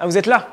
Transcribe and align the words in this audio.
Ah, 0.00 0.06
vous 0.06 0.16
êtes 0.16 0.26
là? 0.26 0.46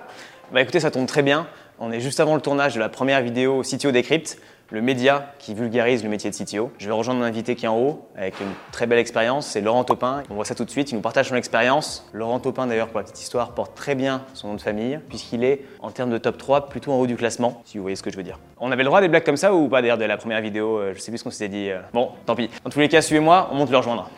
Bah 0.51 0.61
écoutez, 0.61 0.79
ça 0.79 0.89
tombe 0.89 1.05
très 1.05 1.21
bien. 1.21 1.45
On 1.77 1.91
est 1.91 1.99
juste 1.99 2.19
avant 2.19 2.33
le 2.33 2.41
tournage 2.41 2.73
de 2.73 2.79
la 2.79 2.89
première 2.89 3.21
vidéo 3.21 3.61
CTO 3.61 3.91
Decrypt, 3.91 4.39
le 4.71 4.81
média 4.81 5.33
qui 5.39 5.53
vulgarise 5.53 6.03
le 6.03 6.09
métier 6.09 6.29
de 6.31 6.35
CTO. 6.35 6.71
Je 6.77 6.87
vais 6.87 6.93
rejoindre 6.93 7.19
mon 7.19 7.25
invité 7.25 7.55
qui 7.55 7.65
est 7.65 7.69
en 7.69 7.77
haut 7.77 8.07
avec 8.15 8.39
une 8.39 8.47
très 8.71 8.87
belle 8.87 8.99
expérience, 8.99 9.45
c'est 9.47 9.61
Laurent 9.61 9.83
Topin. 9.83 10.23
On 10.29 10.35
voit 10.35 10.45
ça 10.45 10.55
tout 10.55 10.65
de 10.65 10.69
suite, 10.69 10.91
il 10.91 10.95
nous 10.95 11.01
partage 11.01 11.29
son 11.29 11.35
expérience. 11.35 12.09
Laurent 12.13 12.39
Topin 12.39 12.67
d'ailleurs, 12.67 12.87
pour 12.87 12.97
la 12.99 13.03
petite 13.03 13.21
histoire, 13.21 13.51
porte 13.51 13.75
très 13.75 13.95
bien 13.95 14.23
son 14.33 14.49
nom 14.49 14.53
de 14.55 14.61
famille 14.61 14.99
puisqu'il 15.09 15.43
est 15.43 15.61
en 15.81 15.91
termes 15.91 16.09
de 16.09 16.17
top 16.17 16.37
3 16.37 16.69
plutôt 16.69 16.91
en 16.91 16.99
haut 16.99 17.07
du 17.07 17.15
classement, 17.15 17.61
si 17.65 17.77
vous 17.77 17.83
voyez 17.83 17.95
ce 17.95 18.03
que 18.03 18.09
je 18.11 18.17
veux 18.17 18.23
dire. 18.23 18.39
On 18.57 18.71
avait 18.71 18.83
le 18.83 18.89
droit 18.89 19.01
des 19.01 19.07
blagues 19.07 19.23
comme 19.25 19.37
ça 19.37 19.53
ou 19.53 19.67
pas 19.67 19.81
d'ailleurs 19.81 19.97
de 19.97 20.05
la 20.05 20.17
première 20.17 20.41
vidéo, 20.41 20.77
euh, 20.79 20.93
je 20.95 20.99
sais 20.99 21.11
plus 21.11 21.19
ce 21.19 21.23
qu'on 21.23 21.31
s'était 21.31 21.49
dit. 21.49 21.69
euh. 21.69 21.79
Bon, 21.93 22.11
tant 22.25 22.35
pis. 22.35 22.49
Dans 22.63 22.69
tous 22.69 22.79
les 22.79 22.89
cas, 22.89 23.01
suivez-moi, 23.01 23.49
on 23.51 23.55
monte 23.55 23.69
le 23.69 23.77
rejoindre. 23.77 24.09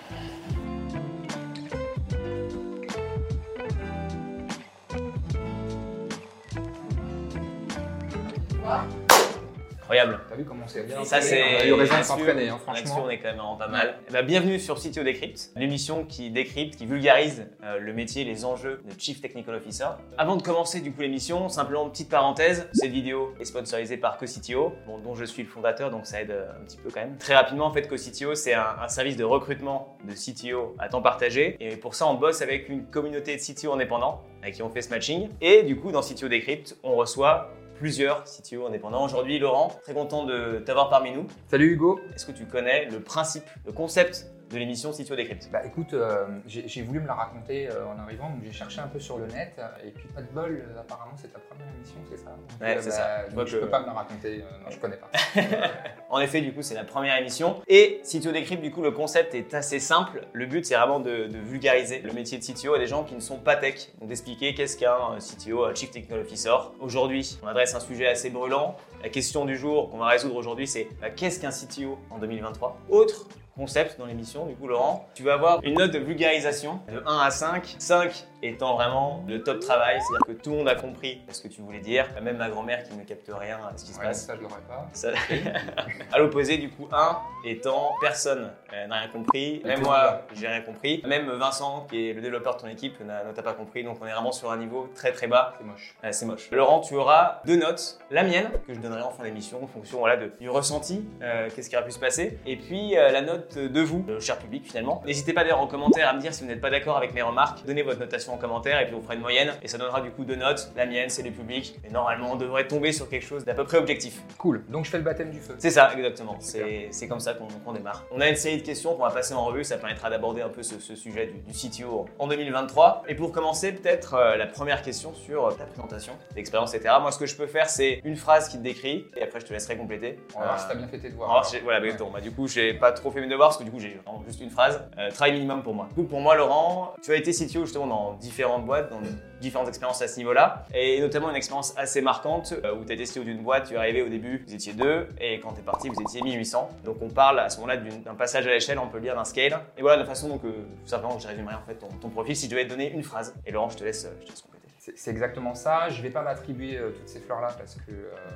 Incroyable. 9.87 10.19
T'as 10.27 10.35
vu 10.35 10.43
comment 10.43 10.67
c'est 10.67 10.85
bien 10.85 11.01
ça, 11.05 11.21
c'est. 11.21 11.41
On 11.41 11.61
a 11.61 11.65
eu 11.65 11.71
raison 11.71 11.75
de 11.75 11.79
là-dessus, 11.79 12.03
s'entraîner, 12.03 12.49
hein, 12.49 12.59
là-dessus, 12.67 12.87
franchement. 12.87 13.05
on 13.05 13.09
est 13.09 13.19
quand 13.19 13.29
même 13.29 13.37
vraiment 13.37 13.55
pas 13.55 13.69
mal. 13.69 13.99
Ben, 14.11 14.25
bienvenue 14.25 14.59
sur 14.59 14.75
CTO 14.75 15.01
Decrypt, 15.01 15.51
l'émission 15.55 16.03
qui 16.03 16.29
décrypte, 16.29 16.75
qui 16.75 16.85
vulgarise 16.85 17.47
euh, 17.63 17.79
le 17.79 17.93
métier, 17.93 18.25
les 18.25 18.43
enjeux 18.43 18.81
de 18.83 18.99
Chief 18.99 19.21
Technical 19.21 19.55
Officer. 19.55 19.87
Avant 20.17 20.35
de 20.35 20.41
commencer 20.41 20.81
du 20.81 20.91
coup 20.91 20.99
l'émission, 20.99 21.47
simplement 21.47 21.89
petite 21.89 22.09
parenthèse, 22.09 22.67
cette 22.73 22.91
vidéo 22.91 23.33
est 23.39 23.45
sponsorisée 23.45 23.95
par 23.95 24.17
CoCTO, 24.17 24.73
bon, 24.85 24.97
dont 24.97 25.15
je 25.15 25.23
suis 25.23 25.43
le 25.43 25.47
fondateur, 25.47 25.89
donc 25.89 26.05
ça 26.05 26.21
aide 26.21 26.31
euh, 26.31 26.51
un 26.51 26.65
petit 26.65 26.75
peu 26.75 26.89
quand 26.89 26.99
même. 26.99 27.15
Très 27.17 27.35
rapidement, 27.35 27.67
en 27.67 27.71
fait, 27.71 27.87
CoCTO, 27.87 28.35
c'est 28.35 28.55
un, 28.55 28.75
un 28.81 28.89
service 28.89 29.15
de 29.15 29.23
recrutement 29.23 29.97
de 30.03 30.11
CTO 30.11 30.75
à 30.79 30.89
temps 30.89 31.01
partagé. 31.01 31.55
Et 31.61 31.77
pour 31.77 31.95
ça, 31.95 32.07
on 32.07 32.15
bosse 32.15 32.41
avec 32.41 32.67
une 32.67 32.87
communauté 32.87 33.37
de 33.37 33.41
CTO 33.41 33.71
indépendants 33.71 34.21
avec 34.41 34.55
qui 34.55 34.63
on 34.63 34.69
fait 34.69 34.81
ce 34.81 34.89
matching. 34.89 35.29
Et 35.39 35.63
du 35.63 35.77
coup, 35.77 35.93
dans 35.93 36.01
CTO 36.01 36.27
Decrypt, 36.27 36.75
on 36.83 36.95
reçoit 36.97 37.53
plusieurs 37.77 38.23
CTO 38.23 38.65
indépendants. 38.67 39.03
Aujourd'hui, 39.03 39.39
Laurent, 39.39 39.69
très 39.83 39.93
content 39.93 40.25
de 40.25 40.59
t'avoir 40.65 40.89
parmi 40.89 41.11
nous. 41.11 41.27
Salut 41.49 41.73
Hugo. 41.73 41.99
Est-ce 42.13 42.25
que 42.25 42.31
tu 42.31 42.45
connais 42.45 42.85
le 42.85 42.99
principe, 42.99 43.43
le 43.65 43.71
concept 43.71 44.27
de 44.49 44.57
l'émission 44.57 44.91
CTO 44.91 45.15
Decrypt 45.15 45.49
Bah 45.51 45.65
écoute, 45.65 45.93
euh, 45.93 46.25
j'ai 46.47 46.81
voulu 46.81 47.01
me 47.01 47.07
la 47.07 47.13
raconter 47.15 47.69
euh, 47.69 47.85
en 47.85 47.99
arrivant, 47.99 48.29
donc 48.29 48.39
j'ai 48.43 48.53
cherché 48.53 48.79
un 48.79 48.87
peu 48.87 48.99
sur 48.99 49.17
le 49.17 49.27
net, 49.27 49.53
euh, 49.59 49.67
et 49.85 49.91
puis 49.91 50.07
pas 50.07 50.21
de 50.21 50.27
bol, 50.31 50.65
euh, 50.65 50.79
apparemment 50.79 51.11
c'est 51.17 51.33
ta 51.33 51.39
première 51.39 51.67
émission, 51.75 51.97
c'est 52.09 52.17
ça? 52.17 52.29
Donc, 52.29 52.61
Ouais, 52.61 52.77
c'est 52.79 52.91
ça. 52.91 53.25
Je 53.29 53.45
je 53.45 53.57
peux 53.57 53.69
pas 53.69 53.81
me 53.81 53.87
la 53.87 53.91
raconter, 53.93 54.37
non 54.63 54.69
je 54.69 54.79
connais 54.79 54.97
pas. 54.97 55.09
En 56.09 56.19
effet, 56.19 56.41
du 56.41 56.53
coup, 56.53 56.61
c'est 56.61 56.73
la 56.73 56.85
première 56.85 57.17
émission. 57.17 57.61
Et 57.67 58.01
CTO 58.03 58.31
Decrypt, 58.31 58.61
du 58.61 58.71
coup, 58.71 58.81
le 58.81 58.91
concept 58.91 59.35
est 59.35 59.53
assez 59.53 59.79
simple. 59.79 60.25
Le 60.31 60.45
but, 60.45 60.65
c'est 60.65 60.75
vraiment 60.75 60.99
de, 60.99 61.27
vulgariser 61.45 61.99
le 61.99 62.13
métier 62.13 62.37
de 62.37 62.43
CTO 62.43 62.73
à 62.73 62.79
des 62.79 62.87
gens 62.87 63.03
qui 63.03 63.15
ne 63.15 63.19
sont 63.19 63.37
pas 63.37 63.55
tech. 63.55 63.89
Donc 63.99 64.09
d'expliquer 64.09 64.53
qu'est-ce 64.53 64.77
qu'un 64.77 65.15
euh, 65.15 65.19
CTO, 65.19 65.65
un 65.65 65.75
Chief 65.75 65.91
Technical 65.91 66.19
Officer. 66.19 66.55
Aujourd'hui, 66.79 67.37
on 67.43 67.47
adresse 67.47 67.75
un 67.75 67.79
sujet 67.79 68.07
assez 68.07 68.29
brûlant. 68.29 68.75
La 69.03 69.09
question 69.09 69.45
du 69.45 69.57
jour 69.57 69.89
qu'on 69.89 69.97
va 69.97 70.07
résoudre 70.07 70.35
aujourd'hui, 70.35 70.67
c'est 70.67 70.87
bah, 71.01 71.09
qu'est-ce 71.09 71.39
qu'un 71.39 71.51
CTO 71.51 71.97
en 72.09 72.19
2023 72.19 72.77
Autre 72.89 73.27
concept 73.57 73.97
dans 73.97 74.05
l'émission, 74.05 74.45
du 74.45 74.55
coup, 74.55 74.67
Laurent, 74.67 75.09
tu 75.15 75.23
vas 75.23 75.33
avoir 75.33 75.63
une 75.63 75.77
note 75.77 75.91
de 75.91 75.99
vulgarisation 75.99 76.79
de 76.91 77.01
1 77.05 77.19
à 77.19 77.31
5. 77.31 77.75
5 77.79 78.27
étant 78.43 78.75
vraiment 78.75 79.23
le 79.27 79.41
top 79.43 79.59
travail, 79.59 79.99
c'est-à-dire 80.01 80.37
que 80.37 80.43
tout 80.43 80.51
le 80.51 80.57
monde 80.57 80.69
a 80.69 80.75
compris 80.75 81.21
ce 81.29 81.41
que 81.41 81.47
tu 81.47 81.61
voulais 81.61 81.79
dire. 81.79 82.05
Même 82.21 82.37
ma 82.37 82.49
grand-mère 82.49 82.83
qui 82.83 82.93
ne 82.95 83.03
capte 83.03 83.29
rien 83.33 83.57
à 83.57 83.75
ce 83.77 83.85
qui 83.85 83.91
se 83.93 83.99
passe. 83.99 84.25
ça 84.25 84.35
je 84.35 84.41
l'aurais 84.41 84.61
pas. 84.67 84.87
Ça- 84.93 85.09
à 86.11 86.19
l'opposé, 86.19 86.57
du 86.57 86.69
coup, 86.69 86.87
1 86.91 87.17
étant 87.45 87.93
personne 88.01 88.51
euh, 88.73 88.87
n'a 88.87 88.99
rien 88.99 89.07
compris. 89.09 89.61
Même 89.65 89.81
moi, 89.81 90.21
j'ai 90.33 90.47
rien 90.47 90.61
compris. 90.61 91.01
Même 91.05 91.29
Vincent, 91.31 91.87
qui 91.89 92.09
est 92.09 92.13
le 92.13 92.21
développeur 92.21 92.55
de 92.55 92.61
ton 92.61 92.67
équipe, 92.67 92.99
n'a 93.01 93.23
ne 93.23 93.31
t'a 93.31 93.41
pas 93.43 93.53
compris. 93.53 93.83
Donc, 93.83 93.97
on 94.01 94.05
est 94.05 94.11
vraiment 94.11 94.31
sur 94.31 94.51
un 94.51 94.57
niveau 94.57 94.89
très 94.95 95.11
très 95.11 95.27
bas. 95.27 95.53
C'est 95.57 95.63
moche. 95.65 95.95
Euh, 96.03 96.07
c'est 96.11 96.25
moche. 96.25 96.51
Laurent, 96.51 96.79
tu 96.81 96.95
auras 96.95 97.41
deux 97.45 97.57
notes. 97.57 97.99
La 98.11 98.23
mienne, 98.23 98.49
que 98.67 98.73
je 98.73 98.79
donnerai 98.79 99.01
en 99.01 99.11
fin 99.11 99.23
d'émission, 99.23 99.63
en 99.63 99.67
fonction 99.67 99.99
voilà, 99.99 100.17
de- 100.17 100.31
du 100.39 100.49
ressenti, 100.49 101.03
euh, 101.21 101.49
qu'est-ce 101.55 101.69
qui 101.69 101.75
aurait 101.75 101.85
pu 101.85 101.91
se 101.91 101.99
passer. 101.99 102.37
Et 102.45 102.55
puis 102.57 102.97
euh, 102.97 103.11
la 103.11 103.21
note 103.21 103.57
de 103.57 103.81
vous, 103.81 104.03
le 104.07 104.19
cher 104.19 104.37
public 104.37 104.65
finalement. 104.65 105.01
N'hésitez 105.05 105.33
pas 105.33 105.41
d'ailleurs 105.43 105.61
en 105.61 105.67
commentaire 105.67 106.09
à 106.09 106.13
me 106.13 106.19
dire 106.19 106.33
si 106.33 106.43
vous 106.43 106.49
n'êtes 106.49 106.61
pas 106.61 106.69
d'accord 106.69 106.97
avec 106.97 107.13
mes 107.13 107.21
remarques. 107.21 107.65
Donnez 107.65 107.81
votre 107.83 107.99
notation 107.99 108.26
en 108.29 108.37
commentaire 108.37 108.79
et 108.81 108.85
puis 108.85 108.95
on 108.95 109.01
fera 109.01 109.15
une 109.15 109.21
moyenne. 109.21 109.53
Et 109.61 109.67
ça 109.67 109.77
donnera 109.77 110.01
du 110.01 110.11
coup 110.11 110.23
deux 110.25 110.35
notes. 110.35 110.71
La 110.75 110.85
mienne, 110.85 111.09
c'est 111.09 111.23
les 111.23 111.31
publics. 111.31 111.75
Et 111.87 111.91
normalement, 111.91 112.31
on 112.31 112.35
devrait 112.35 112.67
tomber 112.67 112.91
sur 112.91 113.09
quelque 113.09 113.25
chose 113.25 113.45
d'à 113.45 113.53
peu 113.53 113.63
près 113.63 113.77
objectif. 113.77 114.21
Cool, 114.37 114.63
donc 114.69 114.85
je 114.85 114.91
fais 114.91 114.97
le 114.97 115.03
baptême 115.03 115.31
du 115.31 115.39
feu. 115.39 115.55
C'est 115.59 115.71
ça, 115.71 115.91
exactement. 115.95 116.37
C'est 116.39 117.07
comme 117.07 117.19
ça 117.19 117.33
qu'on 117.33 117.47
qu'on 117.65 117.73
démarre. 117.73 118.05
On 118.11 118.21
a 118.21 118.27
une 118.29 118.35
série 118.35 118.57
de 118.57 118.61
questions 118.63 118.95
qu'on 118.95 119.03
va 119.03 119.11
passer 119.11 119.33
en 119.33 119.45
revue. 119.45 119.63
Ça 119.63 119.77
permettra 119.77 120.09
d'aborder 120.09 120.41
un 120.41 120.49
peu 120.49 120.63
ce, 120.63 120.79
ce 120.79 120.95
sujet 120.95 121.27
du, 121.27 121.39
du 121.39 121.53
CTO 121.53 122.05
en 122.19 122.27
2023. 122.27 123.03
Et 123.07 123.15
pour 123.15 123.31
commencer, 123.31 123.71
peut-être 123.71 124.13
euh, 124.13 124.35
la 124.37 124.45
première 124.47 124.81
question 124.81 125.13
sur 125.13 125.47
euh, 125.47 125.51
ta 125.51 125.65
présentation, 125.65 126.13
l'expérience, 126.35 126.73
etc. 126.73 126.95
Moi, 127.01 127.11
ce 127.11 127.19
que 127.19 127.25
je 127.25 127.35
peux 127.35 127.47
faire, 127.47 127.69
c'est 127.69 128.01
une 128.03 128.15
phrase 128.15 128.49
qui 128.49 128.57
te 128.57 128.63
décrit. 128.63 129.05
Et 129.15 129.23
après, 129.23 129.39
je 129.39 129.45
te 129.45 129.53
laisserai 129.53 129.77
compléter. 129.77 130.19
On 130.35 130.39
va 130.39 130.45
voir 130.45 130.55
Euh, 130.57 130.61
si 130.61 130.67
t'as 130.67 130.75
bien 130.75 130.87
fait 130.87 130.99
tes 130.99 131.09
devoirs. 131.09 131.31
alors, 131.31 131.47
j'ai- 131.51 131.59
voilà, 131.59 131.79
bon, 131.97 132.11
bah, 132.11 132.21
du 132.21 132.31
coup, 132.31 132.47
j'ai 132.47 132.73
pas 132.73 132.91
trop 132.91 133.11
fait 133.11 133.21
mes 133.21 133.27
devoirs 133.27 133.49
parce 133.49 133.57
que 133.57 133.63
du 133.63 133.71
coup, 133.71 133.79
j'ai 133.79 133.99
juste 134.27 134.41
une 134.41 134.49
phrase. 134.49 134.81
Euh, 134.97 135.09
travail 135.11 135.33
minimum 135.33 135.63
pour 135.63 135.73
moi. 135.73 135.87
Du 135.89 135.95
coup, 135.95 136.03
pour 136.03 136.19
moi, 136.21 136.35
Laurent, 136.35 136.93
tu 137.03 137.11
as 137.11 137.15
été 137.15 137.31
CTO 137.31 137.65
justement 137.65 137.87
dans 137.87 138.13
différentes 138.19 138.65
boîtes, 138.65 138.89
dans 138.89 138.99
différentes 139.41 139.67
expériences 139.67 140.01
à 140.01 140.07
ce 140.07 140.17
niveau-là, 140.17 140.65
et 140.73 140.99
notamment 140.99 141.29
une 141.29 141.35
expérience 141.35 141.73
assez 141.77 142.01
marquante 142.01 142.53
euh, 142.63 142.75
où 142.75 142.85
tu 142.85 142.91
as 142.91 142.95
été 142.95 143.05
CTO 143.05 143.23
d'une 143.23 143.43
boîte, 143.43 143.67
tu 143.67 143.75
es 143.75 143.77
arrivé 143.77 144.01
au 144.01 144.09
début, 144.09 144.43
vous 144.47 144.53
étiez 144.53 144.73
deux, 144.73 145.07
et 145.19 145.39
quand 145.39 145.53
tu 145.53 145.59
es 145.59 145.63
parti, 145.63 145.89
vous 145.89 146.01
étiez 146.01 146.21
1800. 146.21 146.69
Donc, 146.83 146.97
on 147.01 147.09
parle 147.09 147.39
à 147.39 147.49
ce 147.49 147.57
moment-là 147.57 147.77
d'un 147.77 148.15
passage 148.15 148.47
à 148.47 148.49
l'échelle, 148.49 148.79
on 148.79 148.87
peut 148.87 148.97
le 148.97 149.03
dire 149.03 149.15
d'un 149.15 149.25
scale. 149.25 149.59
Et 149.77 149.81
voilà 149.81 149.97
la 149.97 150.05
façon 150.05 150.29
dont, 150.29 150.41
euh, 150.45 150.65
simplement, 150.85 151.19
je 151.19 151.27
résumerai 151.27 151.55
en 151.55 151.61
fait 151.61 151.75
ton, 151.75 152.09
profil 152.09 152.35
si 152.35 152.45
je 152.45 152.51
devais 152.51 152.65
te 152.65 152.69
donner 152.69 152.91
une 152.91 153.03
phrase. 153.03 153.35
Et 153.45 153.51
Laurent, 153.51 153.69
je 153.69 153.77
te 153.77 153.83
laisse, 153.83 154.05
euh, 154.05 154.13
je 154.21 154.25
te 154.25 154.29
laisse 154.31 154.41
compléter. 154.41 154.67
C'est 154.95 155.11
exactement 155.11 155.53
ça. 155.53 155.89
Je 155.89 156.01
vais 156.01 156.09
pas 156.09 156.21
m'attribuer 156.21 156.77
euh, 156.77 156.91
toutes 156.91 157.09
ces 157.09 157.19
fleurs-là 157.19 157.49
parce 157.57 157.75
que 157.75 157.91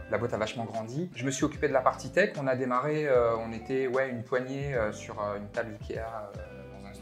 la 0.10 0.18
boîte 0.18 0.34
a 0.34 0.38
vachement 0.38 0.66
grandi. 0.66 1.10
Je 1.16 1.26
me 1.26 1.32
suis 1.32 1.46
occupé 1.46 1.68
de 1.68 1.74
la 1.74 1.82
partie 1.82 2.10
tech. 2.10 2.34
On 2.38 2.48
a 2.48 2.56
démarré, 2.56 3.08
on 3.40 3.54
était 3.54 3.88
ouais, 3.88 4.10
une 4.10 4.24
poignée 4.24 4.76
sur 4.92 5.16
une 5.38 5.48
table 5.48 5.78
Ikea 5.82 6.02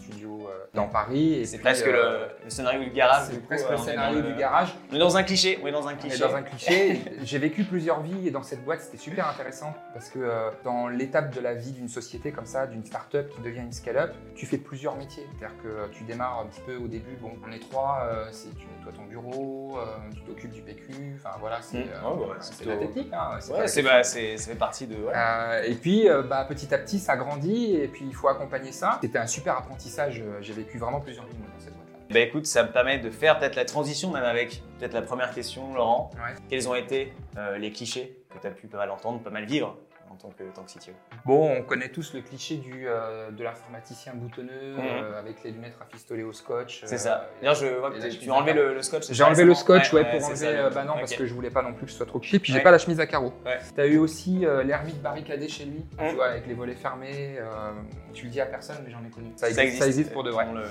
studio 0.09 0.47
euh, 0.49 0.65
dans 0.73 0.87
Paris. 0.87 1.33
Et 1.35 1.45
C'est 1.45 1.59
presque 1.59 1.87
euh, 1.87 2.27
le, 2.39 2.45
le 2.45 2.49
scénario 2.49 2.83
du 2.83 2.89
garage. 2.91 3.27
C'est 3.31 3.45
presque 3.45 3.65
euh, 3.67 3.69
le 3.71 3.75
est 3.75 3.83
scénario 3.83 4.21
du 4.21 4.33
garage. 4.35 4.73
On 4.91 4.95
est 4.95 4.99
dans 4.99 5.17
un 5.17 5.23
cliché, 5.23 5.59
on 5.63 5.67
est 5.67 5.71
dans 5.71 5.87
un 5.87 5.95
cliché. 5.95 6.17
dans 6.19 6.35
un 6.35 6.41
cliché. 6.43 7.01
J'ai 7.23 7.37
vécu 7.37 7.63
plusieurs 7.63 8.01
vies 8.01 8.27
et 8.27 8.31
dans 8.31 8.43
cette 8.43 8.63
boîte, 8.63 8.81
c'était 8.81 8.97
super 8.97 9.27
intéressant 9.27 9.73
parce 9.93 10.09
que 10.09 10.19
euh, 10.19 10.49
dans 10.63 10.87
l'étape 10.87 11.33
de 11.35 11.41
la 11.41 11.53
vie 11.53 11.71
d'une 11.71 11.87
société 11.89 12.31
comme 12.31 12.45
ça, 12.45 12.67
d'une 12.67 12.85
start-up 12.85 13.29
qui 13.29 13.41
devient 13.41 13.59
une 13.61 13.71
scale-up, 13.71 14.13
tu 14.35 14.45
fais 14.45 14.57
plusieurs 14.57 14.95
métiers. 14.95 15.27
C'est-à-dire 15.37 15.57
que 15.63 15.87
tu 15.93 16.03
démarres 16.03 16.39
un 16.39 16.45
petit 16.47 16.61
peu 16.61 16.75
au 16.77 16.87
début, 16.87 17.15
bon, 17.21 17.31
on 17.47 17.51
est 17.51 17.59
trois, 17.59 18.03
euh, 18.11 18.27
c'est 18.31 18.49
tu 18.55 18.65
nettoies 18.77 18.93
ton 18.95 19.03
bureau, 19.05 19.77
euh, 19.79 19.85
tu 20.13 20.21
t'occupes 20.21 20.51
du 20.51 20.61
PQ, 20.61 21.15
enfin 21.17 21.35
voilà, 21.39 21.61
c'est 21.61 21.79
Mm. 21.79 21.89
euh, 22.03 22.65
la 22.65 22.77
technique. 22.77 23.09
Hein, 23.13 23.37
c'est 23.39 23.51
pas 23.53 23.59
Ouais, 23.59 23.67
c'est 23.67 23.81
bah, 23.83 24.03
c'est- 24.03 24.37
ça 24.37 24.51
fait 24.51 24.57
partie 24.57 24.87
de. 24.87 24.95
ouais. 24.95 25.13
Euh, 25.15 25.63
et 25.63 25.75
puis, 25.75 26.09
euh, 26.09 26.23
bah, 26.23 26.45
petit 26.47 26.73
à 26.73 26.77
petit, 26.77 26.99
ça 26.99 27.15
grandit 27.15 27.75
et 27.75 27.87
puis 27.87 28.05
il 28.07 28.13
faut 28.15 28.27
accompagner 28.27 28.71
ça. 28.71 28.97
C'était 29.01 29.19
un 29.19 29.27
super 29.27 29.57
apprentissage. 29.57 29.98
J'ai 30.09 30.53
vécu 30.53 30.77
vraiment 30.77 31.01
plusieurs 31.01 31.25
vies 31.25 31.33
dans 31.33 31.59
cette 31.59 31.73
boîte-là. 31.73 31.99
Bah 32.09 32.19
écoute, 32.19 32.45
ça 32.45 32.63
me 32.63 32.71
permet 32.71 32.99
de 32.99 33.09
faire 33.09 33.37
peut-être 33.37 33.55
la 33.55 33.65
transition 33.65 34.11
même 34.11 34.23
avec 34.23 34.63
peut-être 34.79 34.93
la 34.93 35.01
première 35.01 35.33
question, 35.33 35.73
Laurent. 35.73 36.09
Ouais. 36.15 36.35
Quels 36.49 36.69
ont 36.69 36.75
été 36.75 37.13
euh, 37.37 37.57
les 37.57 37.71
clichés 37.71 38.17
que 38.33 38.39
tu 38.39 38.47
as 38.47 38.51
pu 38.51 38.67
pas 38.67 38.77
mal 38.77 38.91
entendre, 38.91 39.21
pas 39.21 39.29
mal 39.29 39.45
vivre 39.45 39.77
en 40.11 40.15
tant 40.15 40.29
que, 40.29 40.43
tant 40.53 40.63
que 40.63 40.71
CTO 40.71 40.91
Bon, 41.25 41.51
on 41.57 41.61
connaît 41.63 41.89
tous 41.89 42.13
le 42.13 42.21
cliché 42.21 42.57
du, 42.57 42.87
euh, 42.87 43.31
de 43.31 43.43
l'informaticien 43.43 44.13
boutonneux 44.15 44.73
Mhm. 44.75 44.79
euh, 44.79 45.19
avec 45.19 45.43
les 45.43 45.51
lunettes 45.51 45.75
rafistolées 45.79 46.23
au 46.23 46.33
scotch. 46.33 46.81
C'est 46.85 46.95
euh, 46.95 46.97
ça. 46.97 47.29
D'ailleurs, 47.41 47.55
je 47.55 47.67
vois 47.67 47.91
que 47.91 47.99
tu 48.07 48.29
as 48.29 48.33
enlevé 48.33 48.51
à 48.51 48.55
le, 48.55 48.73
le 48.73 48.81
scotch. 48.81 49.11
J'ai 49.11 49.23
enlevé 49.23 49.43
le 49.45 49.53
scotch 49.53 49.93
ouais, 49.93 50.03
pour 50.09 50.23
enlever. 50.25 50.35
ça, 50.35 50.45
euh, 50.47 50.69
bah 50.69 50.83
non, 50.83 50.93
parce 50.95 51.13
que 51.13 51.25
je 51.25 51.33
voulais 51.33 51.49
pas 51.51 51.61
non 51.61 51.73
plus 51.73 51.85
que 51.85 51.91
ce 51.91 51.97
soit 51.97 52.05
trop 52.05 52.19
cliché. 52.19 52.39
Puis 52.39 52.53
j'ai 52.53 52.61
pas 52.61 52.71
la 52.71 52.77
chemise 52.77 52.99
à 52.99 53.07
carreaux. 53.07 53.33
Ouais. 53.45 53.59
T'as 53.75 53.85
eu 53.85 53.97
aussi 53.97 54.45
euh, 54.45 54.63
l'ermite 54.63 55.01
barricadé 55.01 55.47
chez 55.47 55.65
lui, 55.65 55.85
Mhm. 55.99 56.09
tu 56.09 56.15
vois, 56.15 56.27
avec 56.27 56.47
les 56.47 56.53
volets 56.53 56.75
fermés. 56.75 57.37
euh, 57.39 57.71
tu 58.13 58.25
le 58.25 58.31
dis 58.31 58.41
à 58.41 58.45
personne, 58.47 58.77
mais 58.83 58.91
j'en 58.91 59.03
ai 59.05 59.09
connu. 59.09 59.31
Ça, 59.35 59.51
Ça 59.51 59.63
existe, 59.63 59.81
ça 59.83 59.87
existe 59.87 60.11
pour 60.11 60.23
de 60.23 60.31
vrai. 60.31 60.47
Le- 60.53 60.63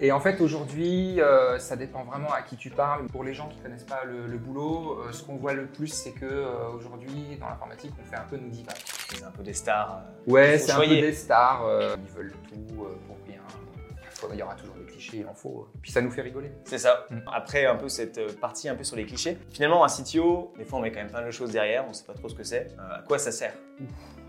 Et 0.00 0.12
en 0.12 0.20
fait, 0.20 0.40
aujourd'hui, 0.40 1.20
ça 1.58 1.76
dépend 1.76 2.04
vraiment 2.04 2.32
à 2.32 2.42
qui 2.42 2.56
tu 2.56 2.70
parles. 2.70 3.06
Pour 3.06 3.24
les 3.24 3.34
gens 3.34 3.48
qui 3.48 3.58
connaissent 3.58 3.84
pas 3.84 4.02
le, 4.04 4.26
le 4.26 4.38
boulot, 4.38 5.02
ce 5.12 5.22
qu'on 5.22 5.36
voit 5.36 5.52
le 5.52 5.66
plus, 5.66 5.88
c'est 5.88 6.12
que 6.12 6.44
aujourd'hui, 6.74 7.36
dans 7.40 7.48
l'informatique, 7.48 7.92
on 8.00 8.04
fait 8.10 8.16
un 8.16 8.24
peu 8.28 8.36
nous 8.36 8.48
divague. 8.48 8.75
C'est 9.14 9.22
un 9.24 9.30
peu 9.30 9.42
des 9.42 9.52
stars. 9.54 10.00
euh, 10.28 10.30
Ouais, 10.32 10.58
c'est 10.58 10.72
un 10.72 10.80
peu 10.80 10.86
des 10.86 11.12
stars. 11.12 11.64
euh, 11.66 11.96
ils 11.98 12.12
veulent 12.14 12.32
tout 12.48 12.82
euh, 12.84 12.96
pour 13.06 13.16
rien. 13.26 13.40
Il 14.32 14.38
y 14.38 14.42
aura 14.42 14.54
toujours 14.54 14.74
des 14.76 14.84
clichés, 14.86 15.18
il 15.18 15.26
en 15.26 15.34
faut. 15.34 15.68
Puis 15.82 15.92
ça 15.92 16.00
nous 16.00 16.10
fait 16.10 16.22
rigoler. 16.22 16.50
C'est 16.64 16.78
ça. 16.78 17.06
Après, 17.32 17.66
un 17.66 17.76
peu 17.76 17.88
cette 17.88 18.40
partie 18.40 18.68
un 18.68 18.74
peu 18.74 18.82
sur 18.82 18.96
les 18.96 19.04
clichés. 19.06 19.36
Finalement, 19.50 19.84
un 19.84 19.88
CTO, 19.88 20.52
des 20.58 20.64
fois, 20.64 20.78
on 20.78 20.82
met 20.82 20.90
quand 20.90 21.00
même 21.00 21.10
plein 21.10 21.24
de 21.24 21.30
choses 21.30 21.50
derrière, 21.52 21.84
on 21.88 21.92
sait 21.92 22.04
pas 22.04 22.14
trop 22.14 22.28
ce 22.28 22.34
que 22.34 22.42
c'est. 22.42 22.74
À 22.78 23.02
quoi 23.06 23.18
ça 23.18 23.30
sert? 23.30 23.52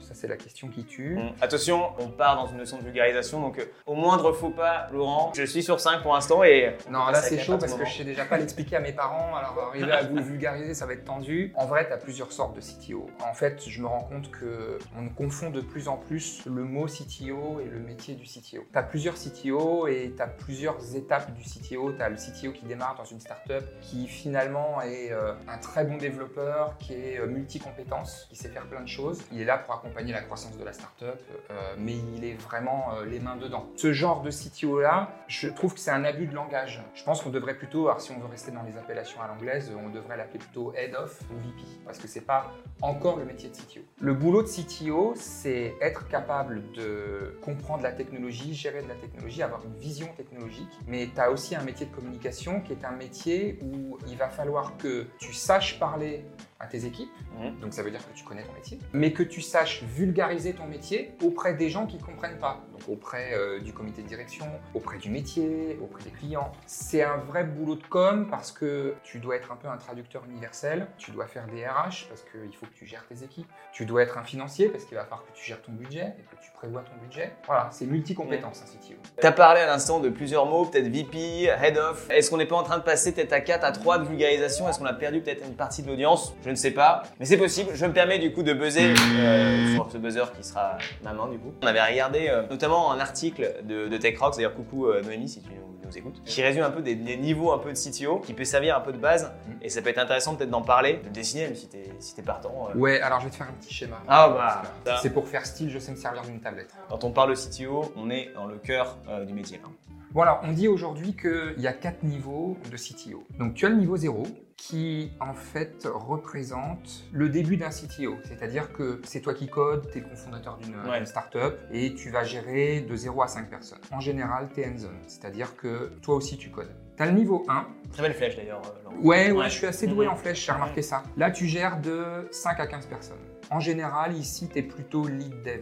Ça, 0.01 0.13
c'est 0.13 0.27
la 0.27 0.37
question 0.37 0.67
qui 0.69 0.83
tue. 0.85 1.17
Attention, 1.41 1.91
on 1.99 2.07
part 2.07 2.35
dans 2.35 2.47
une 2.47 2.57
notion 2.57 2.77
de 2.77 2.83
vulgarisation, 2.83 3.41
donc 3.41 3.59
euh, 3.59 3.65
au 3.85 3.95
moindre 3.95 4.31
faux 4.31 4.49
pas, 4.49 4.87
Laurent, 4.91 5.31
je 5.35 5.43
suis 5.43 5.63
sur 5.63 5.79
5 5.79 6.01
pour 6.01 6.13
l'instant 6.13 6.43
et... 6.43 6.75
on 6.87 6.91
Non, 6.91 7.07
là 7.07 7.21
c'est 7.21 7.39
chaud 7.39 7.57
parce 7.57 7.73
que 7.73 7.85
je 7.85 7.97
sais 7.97 8.03
déjà 8.03 8.25
pas 8.25 8.37
l'expliquer 8.37 8.77
à 8.77 8.79
mes 8.79 8.93
parents, 8.93 9.35
alors 9.35 9.59
arriver 9.69 9.91
à 9.91 10.03
vous 10.03 10.23
vulgariser, 10.23 10.73
ça 10.73 10.85
va 10.85 10.93
être 10.93 11.05
tendu. 11.05 11.53
En 11.55 11.65
vrai, 11.65 11.87
tu 11.87 11.93
as 11.93 11.97
plusieurs 11.97 12.31
sortes 12.31 12.55
de 12.55 12.61
CTO. 12.61 13.09
En 13.23 13.33
fait, 13.33 13.63
je 13.67 13.81
me 13.81 13.87
rends 13.87 14.03
compte 14.03 14.31
que 14.31 14.79
on 14.97 15.09
confond 15.09 15.49
de 15.49 15.61
plus 15.61 15.87
en 15.87 15.97
plus 15.97 16.43
le 16.45 16.63
mot 16.63 16.85
CTO 16.85 17.59
et 17.59 17.69
le 17.69 17.79
métier 17.79 18.15
du 18.15 18.25
CTO. 18.25 18.65
Tu 18.71 18.77
as 18.77 18.83
plusieurs 18.83 19.15
CTO 19.15 19.87
et 19.87 20.13
tu 20.15 20.21
as 20.21 20.27
plusieurs 20.27 20.95
étapes 20.95 21.33
du 21.33 21.43
CTO. 21.43 21.93
Tu 21.93 22.01
as 22.01 22.09
le 22.09 22.15
CTO 22.15 22.51
qui 22.51 22.65
démarre 22.65 22.95
dans 22.97 23.05
une 23.05 23.19
startup 23.19 23.63
qui 23.81 24.07
finalement 24.07 24.81
est 24.81 25.11
euh, 25.11 25.33
un 25.47 25.57
très 25.57 25.83
bon 25.85 25.97
développeur, 25.97 26.77
qui 26.77 26.93
est 26.93 27.19
euh, 27.19 27.27
multi-compétence, 27.27 28.27
qui 28.29 28.35
sait 28.35 28.49
faire 28.49 28.65
plein 28.65 28.81
de 28.81 28.87
choses. 28.87 29.21
Il 29.31 29.41
est 29.41 29.45
là 29.45 29.57
pour 29.57 29.75
accompagner 29.75 29.86
la 29.95 30.21
croissance 30.21 30.57
de 30.57 30.63
la 30.63 30.73
startup, 30.73 31.19
euh, 31.51 31.75
mais 31.77 31.95
il 32.15 32.23
est 32.23 32.33
vraiment 32.33 32.93
euh, 32.93 33.05
les 33.05 33.19
mains 33.19 33.35
dedans. 33.35 33.67
Ce 33.75 33.93
genre 33.93 34.21
de 34.21 34.29
CTO 34.29 34.79
là, 34.79 35.09
je 35.27 35.47
trouve 35.47 35.73
que 35.73 35.79
c'est 35.79 35.91
un 35.91 36.03
abus 36.03 36.27
de 36.27 36.35
langage. 36.35 36.83
Je 36.93 37.03
pense 37.03 37.21
qu'on 37.21 37.29
devrait 37.29 37.55
plutôt, 37.55 37.87
alors 37.87 38.01
si 38.01 38.11
on 38.11 38.19
veut 38.19 38.27
rester 38.27 38.51
dans 38.51 38.63
les 38.63 38.77
appellations 38.77 39.21
à 39.21 39.27
l'anglaise, 39.27 39.71
on 39.77 39.89
devrait 39.89 40.17
l'appeler 40.17 40.39
plutôt 40.39 40.73
head 40.75 40.95
of 40.95 41.19
ou 41.31 41.37
VP, 41.39 41.63
parce 41.85 41.97
que 41.97 42.07
c'est 42.07 42.21
pas 42.21 42.53
encore 42.81 43.17
le 43.17 43.25
métier 43.25 43.49
de 43.49 43.55
CTO. 43.55 43.81
Le 43.99 44.13
boulot 44.13 44.43
de 44.43 44.47
CTO, 44.47 45.13
c'est 45.15 45.75
être 45.81 46.07
capable 46.07 46.71
de 46.73 47.37
comprendre 47.41 47.83
la 47.83 47.91
technologie, 47.91 48.53
gérer 48.53 48.81
de 48.81 48.87
la 48.87 48.95
technologie, 48.95 49.41
avoir 49.43 49.63
une 49.65 49.75
vision 49.75 50.07
technologique, 50.15 50.71
mais 50.87 51.09
tu 51.13 51.19
as 51.19 51.31
aussi 51.31 51.55
un 51.55 51.63
métier 51.63 51.85
de 51.85 51.95
communication 51.95 52.61
qui 52.61 52.73
est 52.73 52.85
un 52.85 52.91
métier 52.91 53.59
où 53.61 53.97
il 54.07 54.17
va 54.17 54.29
falloir 54.29 54.77
que 54.77 55.07
tu 55.19 55.33
saches 55.33 55.79
parler 55.79 56.25
à 56.59 56.65
tes 56.67 56.85
équipes, 56.85 57.09
Mhm. 57.39 57.59
donc 57.59 57.73
ça 57.73 57.83
veut 57.83 57.91
dire 57.91 57.99
que 57.99 58.13
tu 58.17 58.23
connais 58.23 58.43
ton 58.43 58.53
métier, 58.53 58.79
mais 58.93 59.13
que 59.13 59.21
tu 59.23 59.41
saches 59.41 59.83
vulgariser 59.83 60.53
ton 60.53 60.65
métier 60.65 61.11
auprès 61.23 61.53
des 61.53 61.69
gens 61.69 61.85
qui 61.85 61.97
ne 61.97 62.01
comprennent 62.01 62.39
pas, 62.39 62.61
donc 62.71 62.81
auprès 62.89 63.33
euh, 63.33 63.59
du 63.59 63.73
comité 63.73 64.01
de 64.01 64.07
direction, 64.07 64.45
auprès 64.73 64.97
du 64.97 65.09
métier, 65.09 65.77
auprès 65.81 66.03
des 66.03 66.09
clients. 66.09 66.51
C'est 66.65 67.03
un 67.03 67.17
vrai 67.17 67.43
boulot 67.43 67.75
de 67.75 67.85
com 67.85 68.27
parce 68.29 68.51
que 68.51 68.95
tu 69.03 69.19
dois 69.19 69.35
être 69.35 69.51
un 69.51 69.55
peu 69.55 69.67
un 69.67 69.77
traducteur 69.77 70.23
universel, 70.29 70.87
tu 70.97 71.11
dois 71.11 71.27
faire 71.27 71.45
des 71.47 71.65
RH 71.65 72.07
parce 72.09 72.23
qu'il 72.31 72.55
faut 72.55 72.65
que 72.65 72.73
tu 72.73 72.85
gères 72.87 73.05
tes 73.07 73.23
équipes, 73.23 73.47
tu 73.71 73.85
dois 73.85 74.01
être 74.03 74.17
un 74.17 74.23
financier 74.23 74.69
parce 74.69 74.85
qu'il 74.85 74.95
va 74.95 75.03
falloir 75.03 75.25
que 75.25 75.31
tu 75.37 75.45
gères 75.45 75.61
ton 75.61 75.71
budget 75.73 76.15
et 76.17 76.35
que 76.35 76.41
tu 76.41 76.51
prévois 76.53 76.81
ton 76.81 76.95
budget. 77.03 77.33
Voilà, 77.45 77.69
c'est 77.71 77.85
multi-compétence 77.85 78.63
un 78.63 78.65
CTO. 78.65 78.95
T'as 79.21 79.31
parlé 79.31 79.61
à 79.61 79.67
l'instant 79.67 79.99
de 79.99 80.09
plusieurs 80.09 80.45
mots, 80.47 80.65
peut-être 80.65 80.87
VP, 80.87 81.43
Head 81.45 81.77
of. 81.77 82.09
Est-ce 82.09 82.29
qu'on 82.31 82.37
n'est 82.37 82.45
pas 82.47 82.55
en 82.55 82.63
train 82.63 82.77
de 82.79 82.83
passer 82.83 83.11
peut-être 83.13 83.33
à 83.33 83.41
4, 83.41 83.63
à 83.63 83.71
3 83.71 83.99
de 83.99 84.05
vulgarisation? 84.07 84.67
Est-ce 84.67 84.79
qu'on 84.79 84.85
a 84.85 84.93
perdu 84.93 85.21
peut-être 85.21 85.45
une 85.45 85.55
partie 85.55 85.83
de 85.83 85.87
l'audience? 85.89 86.33
Je 86.47 86.51
ne 86.51 86.55
sais 86.55 86.71
pas, 86.71 87.03
mais 87.19 87.25
c'est 87.25 87.35
possible. 87.37 87.71
Je 87.73 87.85
me 87.85 87.91
permets 87.91 88.19
du 88.19 88.31
coup 88.31 88.41
de 88.41 88.53
buzzer 88.53 88.93
euh, 89.19 89.73
sur 89.73 89.91
ce 89.91 89.97
buzzer 89.97 90.31
qui 90.31 90.45
sera 90.47 90.77
ma 91.03 91.11
main 91.11 91.27
du 91.27 91.37
coup. 91.37 91.51
On 91.61 91.67
avait 91.67 91.83
regardé 91.83 92.29
euh, 92.29 92.43
notamment 92.49 92.93
un 92.93 92.99
article 93.01 93.53
de, 93.63 93.89
de 93.89 93.97
TechRox, 93.97 94.37
d'ailleurs 94.37 94.55
coucou 94.55 94.85
euh, 94.87 95.01
Noémie 95.03 95.27
si 95.27 95.41
tu 95.41 95.49
nous, 95.49 95.77
nous 95.85 95.97
écoutes, 95.97 96.23
qui 96.23 96.41
résume 96.41 96.63
un 96.63 96.69
peu 96.69 96.81
des, 96.81 96.95
des 96.95 97.17
niveaux 97.17 97.51
un 97.51 97.57
peu 97.57 97.73
de 97.73 97.77
CTO, 97.77 98.19
qui 98.19 98.31
peut 98.33 98.45
servir 98.45 98.77
un 98.77 98.79
peu 98.79 98.93
de 98.93 98.97
base, 98.97 99.29
Mm. 99.45 99.51
et 99.61 99.69
ça 99.69 99.81
peut 99.81 99.89
être 99.89 99.97
intéressant 99.97 100.35
peut-être 100.35 100.49
d'en 100.49 100.61
parler, 100.61 100.93
de 101.03 101.05
le 101.05 101.09
dessiner 101.11 101.47
même 101.47 101.55
si 101.55 101.67
t'es 101.67 101.83
si 101.99 102.15
t'es 102.15 102.21
partant. 102.21 102.69
euh. 102.73 102.77
Ouais, 102.77 103.01
alors 103.01 103.19
je 103.19 103.25
vais 103.25 103.31
te 103.31 103.35
faire 103.35 103.47
un 103.49 103.53
petit 103.61 103.73
schéma. 103.73 103.97
Ah 104.07 104.63
bah. 104.85 104.97
C'est 105.01 105.09
pour 105.09 105.27
faire 105.27 105.45
style, 105.45 105.69
je 105.69 105.79
sais 105.79 105.91
me 105.91 105.97
servir 105.97 106.21
d'une 106.21 106.39
tablette. 106.39 106.73
Quand 106.89 107.03
on 107.03 107.11
parle 107.11 107.31
de 107.31 107.35
CTO, 107.35 107.91
on 107.97 108.09
est 108.09 108.31
dans 108.35 108.45
le 108.45 108.55
cœur 108.57 108.95
du 109.27 109.33
métier. 109.33 109.59
là. 109.61 109.69
Alors, 110.15 110.39
on 110.43 110.51
dit 110.51 110.67
aujourd'hui 110.67 111.15
qu'il 111.15 111.55
y 111.61 111.67
a 111.67 111.73
quatre 111.73 112.03
niveaux 112.03 112.57
de 112.71 112.75
CTO. 112.77 113.23
Donc 113.39 113.53
tu 113.53 113.65
as 113.65 113.69
le 113.69 113.75
niveau 113.75 113.97
0 113.97 114.23
qui 114.55 115.11
en 115.19 115.33
fait 115.35 115.87
représente 115.91 117.03
le 117.11 117.29
début 117.29 117.57
d'un 117.57 117.69
CTO. 117.69 118.15
C'est-à-dire 118.23 118.73
que 118.73 118.99
c'est 119.03 119.21
toi 119.21 119.35
qui 119.35 119.47
codes, 119.47 119.87
tu 119.91 119.99
es 119.99 120.01
cofondateur 120.01 120.57
d'une 120.57 120.75
Ouais. 120.89 121.05
startup 121.05 121.53
et 121.71 121.93
tu 121.93 122.09
vas 122.09 122.23
gérer 122.23 122.81
de 122.81 122.95
0 122.95 123.21
à 123.21 123.27
5 123.27 123.49
personnes. 123.49 123.77
En 123.91 123.99
général, 123.99 124.49
tu 124.53 124.61
es 124.61 124.65
hands-on, 124.65 124.95
c'est-à-dire 125.07 125.55
que 125.55 125.91
toi 126.01 126.15
aussi 126.15 126.37
tu 126.37 126.49
codes. 126.49 126.73
Tu 126.95 127.03
as 127.03 127.05
le 127.05 127.11
niveau 127.11 127.45
1. 127.47 127.67
Très 127.93 128.01
belle 128.01 128.15
flèche 128.15 128.35
d'ailleurs. 128.35 128.61
euh. 128.65 128.95
Ouais, 129.03 129.29
ouais, 129.31 129.37
Ouais. 129.37 129.45
je 129.49 129.55
suis 129.55 129.67
assez 129.67 129.85
doué 129.85 130.07
Mhm. 130.07 130.13
en 130.13 130.15
flèche, 130.15 130.43
j'ai 130.43 130.51
remarqué 130.51 130.81
ça. 130.81 131.03
Là, 131.15 131.29
tu 131.29 131.45
gères 131.45 131.79
de 131.79 132.27
5 132.31 132.59
à 132.59 132.65
15 132.65 132.87
personnes. 132.87 133.17
En 133.51 133.59
général, 133.59 134.17
ici, 134.17 134.49
tu 134.51 134.57
es 134.57 134.63
plutôt 134.63 135.07
lead 135.07 135.43
dev. 135.43 135.61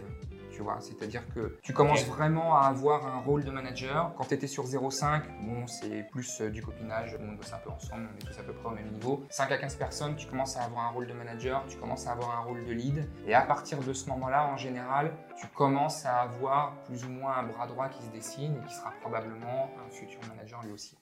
Tu 0.56 0.62
vois, 0.62 0.78
c'est-à-dire 0.80 1.22
que 1.34 1.58
tu 1.62 1.74
commences 1.74 2.06
vraiment 2.06 2.56
à 2.56 2.68
avoir 2.68 3.06
un 3.06 3.20
rôle 3.20 3.44
de 3.44 3.52
manager. 3.52 4.14
Quand 4.18 4.24
tu 4.24 4.36
étais 4.36 4.48
sur 4.48 4.64
0,5, 4.64 5.24
bon, 5.42 5.68
c'est 5.68 6.08
plus 6.12 6.40
euh, 6.40 6.50
du 6.50 6.64
copinage, 6.64 7.18
on 7.20 7.34
bosse 7.34 7.52
un 7.52 7.58
peu 7.58 7.72
ensemble, 7.72 8.08
on 8.10 8.16
est 8.16 8.32
tous 8.32 8.40
à 8.40 8.44
peu 8.44 8.54
près 8.54 8.70
au 8.70 8.72
même 8.72 8.90
niveau. 8.90 9.26
5 9.32 9.52
à 9.52 9.58
15 9.58 9.76
personnes, 9.76 10.16
tu 10.16 10.28
commences 10.28 10.56
à 10.56 10.64
avoir 10.64 10.86
un 10.86 10.92
rôle 10.92 11.08
de 11.08 11.14
manager, 11.14 11.66
tu 11.68 11.76
commences 11.76 12.08
à 12.08 12.14
avoir 12.14 12.40
un 12.40 12.44
rôle 12.44 12.64
de 12.64 12.72
lead. 12.72 13.06
Et 13.28 13.34
à 13.34 13.42
partir 13.42 13.80
de 13.80 13.92
ce 13.92 14.08
moment-là, 14.12 14.48
en 14.48 14.56
général, 14.56 15.12
tu 15.38 15.46
commences 15.48 16.06
à 16.06 16.22
avoir 16.22 16.74
plus 16.84 17.04
ou 17.04 17.10
moins 17.10 17.36
un 17.36 17.44
bras 17.44 17.68
droit 17.68 17.90
qui 17.90 18.02
se 18.02 18.10
dessine 18.12 18.56
et 18.56 18.66
qui 18.70 18.76
sera 18.76 18.92
probablement 19.02 19.70
un 19.86 19.92
futur 19.92 20.22
manager 20.30 20.62
lui 20.64 20.72
aussi. 20.72 20.98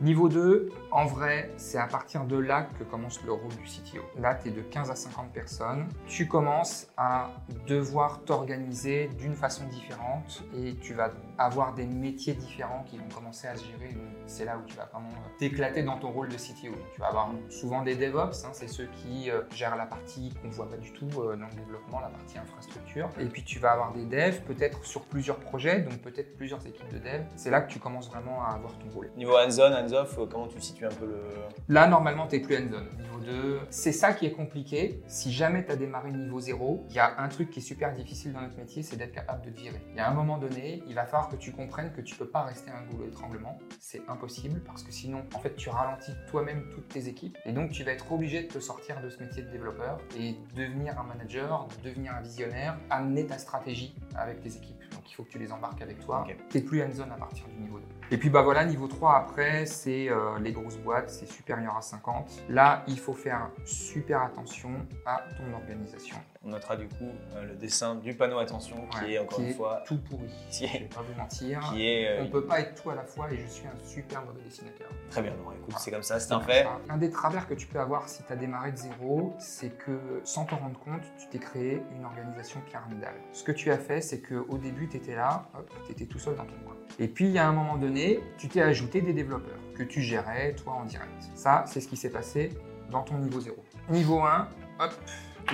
Niveau 0.00 0.30
2, 0.30 0.72
en 0.90 1.04
vrai, 1.04 1.50
c'est 1.58 1.76
à 1.76 1.86
partir 1.86 2.24
de 2.24 2.38
là 2.38 2.68
que 2.78 2.84
commence 2.84 3.22
le 3.22 3.32
rôle 3.32 3.54
du 3.54 3.64
CTO. 3.64 4.00
Là, 4.18 4.34
tu 4.34 4.48
es 4.48 4.50
de 4.50 4.62
15 4.62 4.90
à 4.90 4.94
50 4.94 5.30
personnes. 5.30 5.88
Tu 6.06 6.26
commences 6.26 6.86
à 6.96 7.32
devoir 7.66 8.22
t'organiser 8.24 8.93
d'une 9.18 9.34
façon 9.34 9.64
différente 9.68 10.42
et 10.56 10.74
tu 10.76 10.94
vas 10.94 11.10
avoir 11.38 11.74
des 11.74 11.86
métiers 11.86 12.34
différents 12.34 12.84
qui 12.84 12.98
vont 12.98 13.08
commencer 13.14 13.48
à 13.48 13.56
se 13.56 13.64
gérer. 13.64 13.92
Donc, 13.92 14.04
C'est 14.26 14.44
là 14.44 14.56
où 14.56 14.66
tu 14.66 14.76
vas 14.76 14.86
vraiment 14.86 15.08
euh, 15.08 15.38
t'éclater 15.38 15.82
dans 15.82 15.98
ton 15.98 16.10
rôle 16.10 16.28
de 16.28 16.36
CTO. 16.36 16.74
Tu 16.92 17.00
vas 17.00 17.08
avoir 17.08 17.30
souvent 17.50 17.82
des 17.82 17.96
DevOps, 17.96 18.44
hein, 18.44 18.50
c'est 18.52 18.68
ceux 18.68 18.88
qui 18.96 19.30
euh, 19.30 19.42
gèrent 19.50 19.76
la 19.76 19.86
partie 19.86 20.32
qu'on 20.40 20.48
ne 20.48 20.52
voit 20.52 20.68
pas 20.68 20.76
du 20.76 20.92
tout 20.92 21.08
euh, 21.18 21.36
dans 21.36 21.46
le 21.46 21.54
développement, 21.54 22.00
la 22.00 22.08
partie 22.08 22.38
infrastructure. 22.38 23.08
Et 23.18 23.26
puis 23.26 23.42
tu 23.42 23.58
vas 23.58 23.72
avoir 23.72 23.92
des 23.92 24.04
devs, 24.04 24.40
peut-être 24.42 24.84
sur 24.84 25.02
plusieurs 25.02 25.38
projets, 25.38 25.80
donc 25.80 25.98
peut-être 25.98 26.36
plusieurs 26.36 26.64
équipes 26.66 26.92
de 26.92 26.98
devs. 26.98 27.24
C'est 27.36 27.50
là 27.50 27.60
que 27.60 27.70
tu 27.70 27.78
commences 27.78 28.08
vraiment 28.08 28.42
à 28.44 28.54
avoir 28.54 28.72
ton 28.78 28.88
rôle. 28.94 29.10
Niveau 29.16 29.36
hands-on, 29.36 29.72
hands-off, 29.72 30.18
comment 30.30 30.48
tu 30.48 30.60
situes 30.60 30.86
un 30.86 30.94
peu 30.94 31.06
le. 31.06 31.20
Là, 31.68 31.86
normalement, 31.86 32.26
tu 32.26 32.36
es 32.36 32.40
plus 32.40 32.56
hands-on. 32.56 33.02
Niveau 33.02 33.18
2, 33.20 33.60
c'est 33.70 33.92
ça 33.92 34.12
qui 34.12 34.26
est 34.26 34.32
compliqué. 34.32 35.02
Si 35.06 35.32
jamais 35.32 35.64
tu 35.64 35.72
as 35.72 35.76
démarré 35.76 36.12
niveau 36.12 36.40
0, 36.40 36.86
il 36.90 36.96
y 36.96 36.98
a 36.98 37.20
un 37.20 37.28
truc 37.28 37.50
qui 37.50 37.60
est 37.60 37.62
super 37.62 37.92
difficile 37.92 38.32
dans 38.32 38.40
notre 38.40 38.56
métier, 38.56 38.82
c'est 38.84 38.96
d'être 38.96 39.12
capable 39.12 39.44
de 39.44 39.50
virer. 39.50 39.80
Il 39.90 39.96
y 39.96 40.00
a 40.00 40.08
un 40.08 40.14
moment 40.14 40.38
donné, 40.38 40.82
il 40.86 40.94
va 40.94 41.04
falloir 41.04 41.28
que 41.28 41.36
tu 41.36 41.52
comprennes 41.52 41.92
que 41.92 42.00
tu 42.00 42.16
peux 42.16 42.28
pas 42.28 42.42
rester 42.42 42.70
un 42.70 42.82
goulot 42.90 43.06
d'étranglement. 43.06 43.58
C'est 43.80 44.02
impossible 44.08 44.60
parce 44.64 44.82
que 44.82 44.92
sinon, 44.92 45.24
en 45.34 45.38
fait, 45.38 45.56
tu 45.56 45.68
ralentis 45.70 46.12
toi-même 46.28 46.68
toutes 46.70 46.88
tes 46.88 47.08
équipes. 47.08 47.36
Et 47.44 47.52
donc, 47.52 47.70
tu 47.70 47.84
vas 47.84 47.92
être 47.92 48.10
obligé 48.12 48.42
de 48.42 48.48
te 48.48 48.58
sortir 48.58 49.00
de 49.00 49.08
ce 49.08 49.20
métier 49.20 49.42
de 49.42 49.50
développeur 49.50 49.98
et 50.18 50.36
devenir 50.54 50.98
un 50.98 51.04
manager, 51.04 51.68
devenir 51.82 52.14
un 52.14 52.20
visionnaire, 52.20 52.78
amener 52.90 53.26
ta 53.26 53.38
stratégie 53.38 53.94
avec 54.16 54.40
tes 54.40 54.56
équipes. 54.56 54.80
Donc, 54.92 55.10
il 55.10 55.14
faut 55.14 55.24
que 55.24 55.30
tu 55.30 55.38
les 55.38 55.52
embarques 55.52 55.82
avec 55.82 56.00
toi. 56.00 56.24
Ok. 56.26 56.36
Tu 56.50 56.62
plus 56.62 56.82
hands-on 56.82 57.10
à 57.10 57.16
partir 57.16 57.46
du 57.48 57.56
niveau 57.56 57.78
2. 57.78 57.84
Et 58.10 58.18
puis 58.18 58.30
bah 58.30 58.42
voilà, 58.42 58.64
niveau 58.64 58.86
3 58.86 59.16
après, 59.16 59.66
c'est 59.66 60.10
euh, 60.10 60.38
les 60.38 60.52
grosses 60.52 60.76
boîtes, 60.78 61.10
c'est 61.10 61.26
supérieur 61.26 61.76
à 61.76 61.82
50. 61.82 62.44
Là, 62.48 62.84
il 62.86 62.98
faut 62.98 63.14
faire 63.14 63.50
super 63.64 64.22
attention 64.22 64.70
à 65.06 65.24
ton 65.36 65.52
organisation. 65.54 66.16
On 66.46 66.50
notera 66.50 66.76
du 66.76 66.86
coup 66.88 67.08
euh, 67.36 67.46
le 67.46 67.54
dessin 67.54 67.94
du 67.94 68.12
panneau 68.14 68.38
attention 68.38 68.76
qui 68.90 68.98
Ouais, 69.04 69.12
est 69.12 69.18
encore 69.18 69.38
qui 69.38 69.44
une 69.44 69.48
est 69.50 69.54
fois. 69.54 69.82
tout 69.86 69.96
pourri. 69.96 70.28
Qui 70.50 70.66
Je 70.66 70.72
vais 70.72 70.78
est, 70.84 70.94
pas 70.94 71.00
vous 71.00 71.18
mentir. 71.18 71.60
qui 71.72 71.86
est 71.88 72.06
euh, 72.08 72.22
On 72.24 72.28
peut 72.28 72.44
pas 72.44 72.60
être 72.60 72.82
tout 72.82 72.90
à 72.90 72.94
la 72.94 73.02
fois 73.04 73.32
et 73.32 73.38
je 73.38 73.46
suis 73.46 73.66
un 73.66 73.78
super 73.86 74.20
mauvais 74.26 74.42
dessinateur. 74.44 74.88
très 75.10 75.22
bien. 75.22 75.32
Laurent. 75.38 75.52
écoute, 75.52 75.72
Ah. 75.74 75.78
c'est 75.80 75.90
comme 75.90 76.02
ça, 76.02 76.20
c'est 76.20 76.32
un 76.34 76.40
fait. 76.40 76.64
ça. 76.64 76.78
Un 76.90 76.98
des 76.98 77.08
travers 77.10 77.48
que 77.48 77.54
tu 77.54 77.66
peux 77.66 77.80
avoir 77.80 78.08
si 78.10 78.22
tu 78.24 78.30
as 78.32 78.36
démarré 78.36 78.72
de 78.72 78.76
zéro, 78.76 79.34
c'est 79.38 79.70
que 79.70 80.20
sans 80.24 80.44
t'en 80.44 80.56
rendre 80.56 80.78
compte, 80.80 81.02
tu 81.18 81.26
t'es 81.28 81.38
créé 81.38 81.82
une 81.96 82.04
organisation 82.04 82.60
pyramidale. 82.60 83.14
Ce 83.32 83.42
que 83.42 83.52
tu 83.52 83.70
as 83.70 83.78
fait, 83.78 84.02
c'est 84.02 84.20
qu'au 84.20 84.58
début, 84.58 84.86
tu 84.88 84.98
étais 84.98 85.14
là, 85.16 85.46
tu 85.86 85.92
étais 85.92 86.04
tout 86.04 86.18
seul 86.18 86.36
dans 86.36 86.44
ton 86.44 86.56
coin. 86.64 86.74
Et 86.98 87.08
puis, 87.08 87.38
a 87.38 87.48
un 87.48 87.52
moment 87.52 87.76
donné, 87.78 88.20
tu 88.36 88.48
t'es 88.48 88.60
ajouté 88.60 89.00
des 89.00 89.14
développeurs 89.14 89.58
que 89.74 89.82
tu 89.82 90.02
gérais, 90.02 90.54
toi, 90.54 90.74
en 90.74 90.84
direct. 90.84 91.08
Ça, 91.34 91.64
c'est 91.66 91.80
ce 91.80 91.88
qui 91.88 91.96
s'est 91.96 92.10
passé 92.10 92.50
dans 92.90 93.02
ton 93.02 93.16
niveau 93.18 93.40
0. 93.40 93.56
Niveau 93.88 94.20
1, 94.20 94.46
hop, 94.78 94.92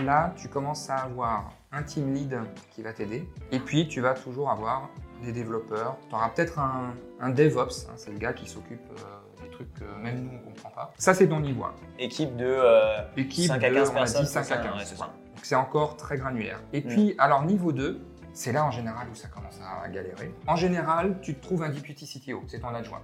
là, 0.05 0.33
tu 0.37 0.49
commences 0.49 0.89
à 0.91 0.97
avoir 0.97 1.51
un 1.73 1.83
team 1.83 2.13
lead 2.13 2.39
qui 2.71 2.83
va 2.83 2.93
t'aider. 2.93 3.29
Et 3.53 3.61
puis, 3.61 3.87
tu 3.89 4.01
vas 4.01 4.15
toujours 4.15 4.51
avoir 4.51 4.89
des 5.23 5.33
développeurs. 5.33 5.97
Tu 6.09 6.15
auras 6.15 6.29
peut-être 6.31 6.59
un, 6.59 6.95
un 7.21 7.31
DevOps, 7.31 7.87
hein, 7.89 7.93
c'est 7.97 8.11
le 8.11 8.19
gars 8.19 8.33
qui 8.33 8.49
s'occupe 8.49 8.81
euh, 8.93 9.43
des 9.45 9.51
trucs 9.51 9.73
que 9.75 9.85
même 10.03 10.25
nous, 10.25 10.31
on 10.31 10.41
ne 10.41 10.45
comprend 10.55 10.71
pas. 10.71 10.93
Ça, 10.99 11.13
c'est 11.15 11.29
ton 11.29 11.41
niveau 11.41 11.65
1. 11.65 11.75
Équipe 11.99 12.37
de 12.37 12.47
euh, 12.47 13.03
Équipe 13.17 13.47
5 13.49 13.63
à 13.63 13.69
de, 13.71 13.75
15 13.75 13.89
on 13.89 13.93
a 13.93 13.95
personnes. 13.99 14.23
dit 14.25 14.29
5 14.31 14.41
à 14.41 14.43
c'est 14.45 14.49
ça, 14.55 14.57
15. 14.63 14.73
ouais, 14.77 14.85
c'est 14.85 14.97
ça. 14.97 15.05
Donc 15.05 15.45
c'est 15.45 15.55
encore 15.55 15.97
très 15.97 16.17
granulaire. 16.17 16.61
Et 16.73 16.81
Mm. 16.81 16.89
puis, 16.89 17.15
alors 17.19 17.45
niveau 17.45 17.73
2, 17.73 18.01
c'est 18.33 18.53
là 18.53 18.65
en 18.65 18.71
général 18.71 19.09
où 19.11 19.15
ça 19.15 19.29
commence 19.29 19.61
à 19.61 19.89
galérer. 19.89 20.35
En 20.47 20.57
général, 20.57 21.19
tu 21.21 21.35
te 21.35 21.43
trouves 21.43 21.63
un 21.63 21.69
deputy 21.71 22.07
CTO, 22.07 22.43
c'est 22.49 22.61
ton 22.61 22.69
adjoint. 22.75 23.03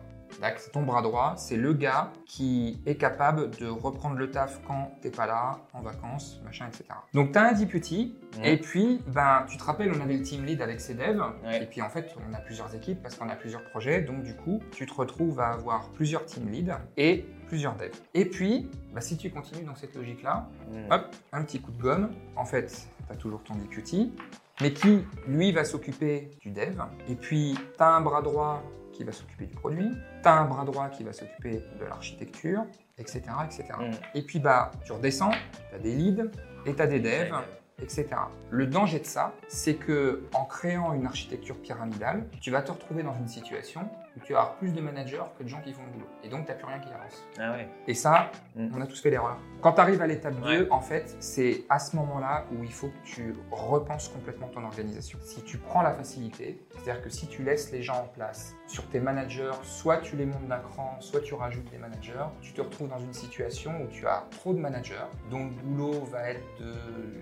C'est 0.59 0.71
ton 0.73 0.83
bras 0.83 1.03
droit, 1.03 1.35
c'est 1.37 1.57
le 1.57 1.73
gars 1.73 2.11
qui 2.27 2.79
est 2.87 2.97
capable 2.97 3.51
de 3.53 3.67
reprendre 3.69 4.17
le 4.17 4.31
taf 4.31 4.61
quand 4.67 4.93
t'es 5.01 5.11
pas 5.11 5.27
là, 5.27 5.59
en 5.73 5.81
vacances, 5.81 6.41
machin, 6.45 6.67
etc. 6.69 6.85
Donc 7.15 7.33
tu 7.33 7.39
as 7.39 7.49
un 7.49 7.53
deputy, 7.53 8.15
et 8.45 8.59
puis 8.59 9.01
ben, 9.09 9.45
tu 9.49 9.57
te 9.57 9.65
rappelles, 9.65 9.93
on 9.97 10.01
avait 10.01 10.17
le 10.17 10.23
team 10.23 10.45
lead 10.45 10.61
avec 10.61 10.81
ses 10.81 10.95
devs, 10.95 11.23
Ouais. 11.45 11.63
et 11.63 11.67
puis 11.67 11.81
en 11.83 11.89
fait 11.89 12.15
on 12.29 12.35
a 12.35 12.39
plusieurs 12.39 12.75
équipes 12.75 13.03
parce 13.03 13.17
qu'on 13.17 13.29
a 13.29 13.35
plusieurs 13.37 13.65
projets, 13.71 14.03
donc 14.03 14.23
du 14.23 14.35
coup 14.35 14.61
tu 14.73 14.85
te 14.87 14.93
retrouves 14.95 15.41
à 15.41 15.49
avoir 15.53 15.89
plusieurs 15.91 16.25
team 16.27 16.49
leads 16.51 16.73
et 16.97 17.25
plusieurs 17.47 17.75
devs. 17.77 17.93
Et 18.15 18.25
puis, 18.25 18.69
bah, 18.93 19.01
si 19.01 19.17
tu 19.17 19.31
continues 19.31 19.65
dans 19.65 19.75
cette 19.77 19.95
logique-là, 19.95 20.49
Mm. 20.71 20.93
hop, 20.93 21.17
un 21.33 21.43
petit 21.45 21.61
coup 21.61 21.71
de 21.71 21.81
gomme. 21.81 22.11
En 22.35 22.45
fait, 22.45 22.67
tu 23.07 23.13
as 23.13 23.17
toujours 23.17 23.43
ton 23.45 23.55
deputy, 23.55 24.13
mais 24.61 24.73
qui, 24.73 25.05
lui, 25.27 25.53
va 25.53 25.65
s'occuper 25.65 26.31
du 26.41 26.51
dev. 26.51 26.81
Et 27.09 27.15
puis, 27.15 27.57
tu 27.77 27.83
as 27.83 27.89
un 27.89 28.01
bras 28.01 28.23
droit 28.23 28.63
qui 28.93 29.05
va 29.05 29.13
s'occuper 29.13 29.47
du 29.47 29.55
produit, 29.55 29.91
tu 30.23 30.29
as 30.29 30.33
un 30.33 30.47
bras 30.47 30.65
droit 30.65 30.89
qui 30.89 31.05
va 31.05 31.13
s'occuper 31.13 31.63
de 31.79 31.85
l'architecture, 31.85 32.65
etc. 32.99 33.23
etc. 33.45 33.65
Mm. 33.79 33.91
Et 34.15 34.23
puis, 34.23 34.39
bah, 34.39 34.71
tu 34.85 34.93
redescends, 34.93 35.33
tu 35.69 35.75
as 35.75 35.79
des 35.79 35.95
leads 35.95 36.31
et 36.65 36.75
tu 36.75 36.83
as 36.83 36.87
des 36.87 37.01
devs, 37.01 37.35
etc. 37.81 38.07
Le 38.51 38.67
danger 38.67 39.01
de 39.01 39.07
ça, 39.07 39.35
c'est 39.49 39.75
que 39.75 40.25
en 40.33 40.45
créant 40.45 40.95
une 40.95 41.07
architecture 41.07 41.57
pyramidale, 41.61 42.27
tu 42.41 42.51
vas 42.51 42.63
te 42.63 42.73
retrouver 42.73 43.03
dans 43.03 43.15
une 43.15 43.29
situation 43.29 43.89
où 44.17 44.21
tu 44.21 44.33
vas 44.33 44.41
avoir 44.41 44.55
plus 44.57 44.73
de 44.73 44.81
managers 44.81 45.23
que 45.39 45.43
de 45.43 45.49
gens 45.49 45.61
qui 45.61 45.73
font 45.73 45.83
le 45.85 45.91
boulot. 45.93 46.07
Et 46.25 46.29
donc, 46.29 46.47
tu 46.47 46.51
n'as 46.53 46.57
plus 46.57 46.67
rien 46.67 46.79
qui 46.79 46.89
avance. 46.89 47.25
Ah 47.39 47.53
ouais. 47.53 47.69
Et 47.87 47.95
ça, 47.95 48.31
Mm. 48.55 48.69
on 48.75 48.81
a 48.81 48.87
tous 48.87 49.01
fait 49.01 49.11
l'erreur. 49.11 49.37
Quand 49.61 49.73
tu 49.73 49.81
arrives 49.81 50.01
à 50.01 50.07
l'étape 50.07 50.35
2, 50.41 50.63
Ouais. 50.63 50.69
en 50.71 50.81
fait, 50.81 51.15
c'est 51.21 51.65
à 51.69 51.79
ce 51.79 51.95
moment-là 51.97 52.45
où 52.53 52.63
il 52.65 52.73
faut 52.73 52.89
que 52.89 53.05
tu 53.05 53.35
repenses 53.51 54.09
complètement 54.09 54.49
ton 54.49 54.65
organisation. 54.65 55.19
Si 55.23 55.43
tu 55.43 55.59
prends 55.59 55.83
la 55.83 55.93
facilité, 55.93 56.59
c'est-à-dire 56.71 57.03
que 57.03 57.11
si 57.11 57.27
tu 57.27 57.43
laisses 57.43 57.71
les 57.73 57.83
gens 57.83 57.97
en 57.97 58.09
place 58.09 58.55
sur 58.67 58.87
tes 58.89 59.01
managers, 59.01 59.53
soit 59.63 59.99
tu 59.99 60.17
les 60.17 60.25
montes 60.27 60.47
d'un 60.49 60.59
cran, 60.61 60.97
soit 61.01 61.21
tu 61.21 61.35
rajoutes 61.35 61.71
des 61.71 61.79
managers, 61.79 62.25
tu 62.41 62.53
te 62.53 62.61
retrouves 62.63 62.89
dans 62.89 62.99
une 62.99 63.13
situation 63.13 63.73
où 63.83 63.87
tu 63.89 64.07
as 64.07 64.25
trop 64.31 64.53
de 64.55 64.59
managers, 64.59 64.95
dont 65.31 65.45
le 65.45 65.51
boulot 65.51 66.05
va 66.07 66.31
être 66.31 66.43
de 66.61 66.73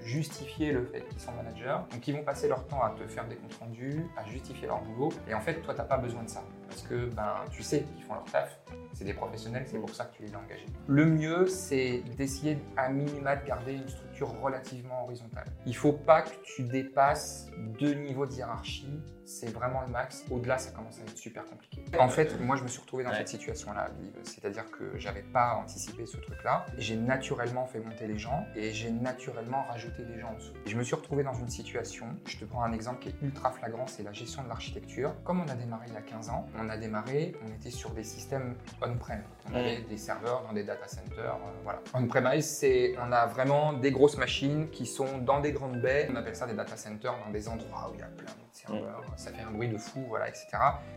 justifier 0.02 0.72
le 0.72 0.84
fait 0.84 1.02
qu'ils 1.08 1.20
sont 1.20 1.32
managers. 1.32 1.76
Donc 1.90 2.06
ils 2.06 2.14
vont 2.16 2.22
passer 2.22 2.48
leur 2.48 2.66
temps 2.66 2.82
à 2.82 2.90
te 2.90 3.06
faire 3.06 3.26
des 3.26 3.36
comptes 3.36 3.54
rendus, 3.54 4.04
à 4.16 4.24
justifier 4.24 4.66
leur 4.68 4.80
boulot. 4.82 5.10
Et 5.28 5.34
en 5.34 5.40
fait, 5.40 5.54
toi, 5.62 5.74
tu 5.74 5.80
n'as 5.80 5.86
pas 5.86 5.98
besoin 5.98 6.22
de 6.22 6.28
ça. 6.28 6.42
Parce 6.74 6.88
que 6.88 7.06
ben, 7.14 7.36
tu 7.52 7.62
sais 7.62 7.82
qu'ils 7.82 8.02
font 8.02 8.14
leur 8.14 8.24
taf, 8.24 8.58
c'est 8.94 9.04
des 9.04 9.12
professionnels, 9.14 9.64
c'est 9.64 9.78
pour 9.78 9.94
ça 9.94 10.06
que 10.06 10.16
tu 10.16 10.24
les 10.24 10.34
as 10.34 10.38
engagés. 10.38 10.66
Le 10.88 11.06
mieux, 11.06 11.46
c'est 11.46 12.02
d'essayer 12.16 12.58
à 12.76 12.88
minima 12.88 13.36
de 13.36 13.46
garder 13.46 13.74
une 13.74 13.88
structure 13.88 14.13
relativement 14.22 15.02
horizontale. 15.04 15.46
Il 15.66 15.74
faut 15.74 15.92
pas 15.92 16.22
que 16.22 16.30
tu 16.44 16.62
dépasses 16.62 17.48
deux 17.78 17.94
niveaux 17.94 18.26
de 18.26 18.32
hiérarchie, 18.32 18.88
c'est 19.26 19.50
vraiment 19.50 19.80
le 19.80 19.88
max. 19.88 20.22
Au-delà, 20.30 20.58
ça 20.58 20.70
commence 20.70 20.98
à 20.98 21.02
être 21.02 21.16
super 21.16 21.46
compliqué. 21.46 21.82
En 21.98 22.08
fait, 22.10 22.38
moi, 22.40 22.56
je 22.56 22.62
me 22.62 22.68
suis 22.68 22.80
retrouvé 22.82 23.04
dans 23.04 23.10
Ouais. 23.10 23.16
cette 23.16 23.28
situation-là, 23.28 23.88
c'est-à-dire 24.22 24.70
que 24.70 24.98
j'avais 24.98 25.22
pas 25.22 25.54
anticipé 25.54 26.04
ce 26.04 26.18
truc-là. 26.18 26.66
J'ai 26.76 26.96
naturellement 26.96 27.64
fait 27.66 27.80
monter 27.80 28.06
les 28.06 28.18
gens 28.18 28.44
et 28.54 28.72
j'ai 28.72 28.90
naturellement 28.90 29.64
rajouté 29.70 30.04
des 30.04 30.20
gens 30.20 30.28
en 30.28 30.34
dessous. 30.34 30.52
Je 30.66 30.76
me 30.76 30.82
suis 30.82 30.94
retrouvé 30.94 31.22
dans 31.22 31.32
une 31.32 31.48
situation, 31.48 32.06
je 32.26 32.36
te 32.36 32.44
prends 32.44 32.62
un 32.64 32.72
exemple 32.74 32.98
qui 33.00 33.08
est 33.08 33.14
ultra 33.22 33.50
flagrant, 33.50 33.86
c'est 33.86 34.02
la 34.02 34.12
gestion 34.12 34.42
de 34.42 34.48
l'architecture. 34.48 35.14
Comme 35.24 35.40
on 35.40 35.48
a 35.48 35.54
démarré 35.54 35.86
il 35.88 35.94
y 35.94 35.96
a 35.96 36.02
15 36.02 36.28
ans, 36.28 36.46
on 36.58 36.68
a 36.68 36.76
démarré, 36.76 37.34
on 37.46 37.52
était 37.54 37.70
sur 37.70 37.90
des 37.90 38.04
systèmes 38.04 38.56
on-prem. 38.82 39.22
On 39.50 39.54
avait 39.54 39.80
des 39.82 39.96
serveurs 39.96 40.42
dans 40.46 40.52
des 40.52 40.64
data 40.64 40.86
centers, 40.86 41.34
euh, 41.34 41.60
voilà. 41.62 41.80
On-premise, 41.94 42.46
c'est, 42.46 42.94
on 42.98 43.10
a 43.12 43.24
vraiment 43.26 43.72
des 43.72 43.90
grosses 44.04 44.18
machines 44.18 44.68
qui 44.68 44.84
sont 44.84 45.16
dans 45.18 45.40
des 45.40 45.52
grandes 45.52 45.80
baies. 45.80 46.08
On 46.12 46.16
appelle 46.16 46.36
ça 46.36 46.46
des 46.46 46.52
data 46.52 46.76
centers 46.76 47.16
dans 47.24 47.30
des 47.30 47.48
endroits 47.48 47.88
où 47.90 47.94
il 47.94 48.00
y 48.00 48.02
a 48.02 48.06
plein 48.06 48.26
d'autres 48.26 48.52
serveurs. 48.52 49.02
Ça 49.16 49.32
fait 49.32 49.42
un 49.42 49.50
bruit 49.50 49.68
de 49.68 49.78
fou, 49.78 50.04
voilà, 50.08 50.28
etc. 50.28 50.46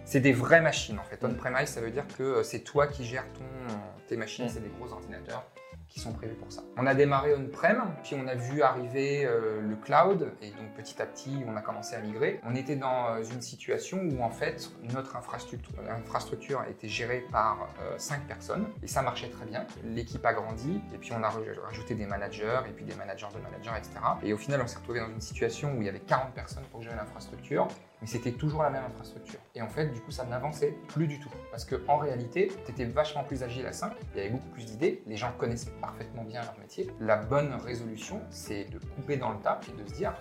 C'est 0.04 0.20
des 0.20 0.34
vraies 0.34 0.60
machines 0.60 1.00
en 1.00 1.04
fait. 1.04 1.24
On-premise, 1.24 1.70
ça 1.70 1.80
veut 1.80 1.90
dire 1.90 2.04
que 2.18 2.24
euh, 2.24 2.44
c'est 2.44 2.60
toi 2.60 2.86
qui 2.88 3.06
gères 3.06 3.32
ton, 3.34 3.76
tes 4.10 4.18
machines, 4.18 4.46
Mm. 4.46 4.50
c'est 4.50 4.60
des 4.60 4.72
gros 4.78 4.92
ordinateurs 4.92 5.46
qui 5.90 6.00
sont 6.00 6.14
prévus 6.14 6.36
pour 6.36 6.52
ça. 6.52 6.62
On 6.78 6.86
a 6.86 6.94
démarré 6.94 7.34
on-prem, 7.36 7.82
puis 8.04 8.16
on 8.22 8.28
a 8.28 8.36
vu 8.36 8.62
arriver 8.62 9.26
euh, 9.26 9.62
le 9.62 9.76
cloud, 9.76 10.32
et 10.42 10.52
donc 10.52 10.74
petit 10.76 11.02
à 11.02 11.06
petit, 11.06 11.44
on 11.48 11.56
a 11.56 11.62
commencé 11.62 11.96
à 11.96 12.00
migrer. 12.00 12.40
On 12.46 12.56
était 12.56 12.76
dans 12.76 13.16
euh, 13.16 13.24
une 13.24 13.42
situation 13.42 14.00
où 14.00 14.22
en 14.22 14.30
fait, 14.30 14.70
notre 14.94 15.16
infrastructure, 15.16 16.64
était 16.70 16.88
gérée 16.88 17.26
par 17.32 17.70
5 17.98 18.28
personnes, 18.28 18.68
et 18.84 18.88
ça 18.88 19.02
marchait 19.02 19.30
très 19.30 19.46
bien. 19.46 19.66
L'équipe 19.84 20.26
a 20.26 20.34
grandi, 20.34 20.82
et 20.94 20.98
puis 20.98 21.12
on 21.14 21.24
a 21.24 21.30
raj- 21.30 21.60
rajouté 21.64 21.96
des 21.96 22.06
managers, 22.06 22.60
et 22.68 22.72
puis 22.72 22.86
des 22.86 22.96
managers 22.96 23.28
de 23.34 23.40
managers, 23.40 23.72
etc. 23.78 23.94
Et 24.24 24.34
au 24.34 24.38
final, 24.38 24.62
on 24.62 24.68
s'est 24.68 24.78
retrouvé 24.78 25.00
dans 25.00 25.10
une 25.10 25.22
situation 25.22 25.74
où 25.74 25.82
il 25.82 25.86
y 25.86 25.90
avait 25.90 26.00
40 26.00 26.34
personnes 26.34 26.64
pour 26.72 26.82
gérer 26.82 26.96
l'infrastructure, 26.96 27.68
mais 28.02 28.08
c'était 28.08 28.32
toujours 28.32 28.64
la 28.64 28.70
même 28.70 28.84
infrastructure. 28.84 29.40
Et 29.56 29.62
en 29.62 29.68
fait, 29.68 29.88
du 29.88 30.00
coup, 30.02 30.12
ça 30.12 30.26
n'avançait 30.26 30.78
plus 30.88 31.08
du 31.08 31.20
tout. 31.20 31.32
Parce 31.52 31.66
qu'en 31.66 31.98
réalité, 31.98 32.52
tu 32.66 32.72
étais 32.72 32.86
vachement 32.86 33.24
plus 33.24 33.44
agile 33.44 33.66
à 33.66 33.74
5, 33.74 33.94
il 34.14 34.18
y 34.18 34.22
avait 34.22 34.30
beaucoup 34.30 34.50
plus 34.50 34.66
d'idées, 34.66 35.02
les 35.08 35.18
gens 35.18 35.32
connaissaient 35.38 35.72
parfaitement 35.82 36.24
bien 36.24 36.42
leur 36.42 36.58
métier. 36.60 36.90
La 37.00 37.18
bonne 37.18 37.54
résolution, 37.54 38.22
c'est 38.30 38.66
de 38.66 38.80
couper 38.80 39.18
dans 39.18 39.32
le 39.32 39.40
tas 39.40 39.60
et 39.68 39.82
de 39.82 39.88
se 39.88 39.94
dire, 39.96 40.14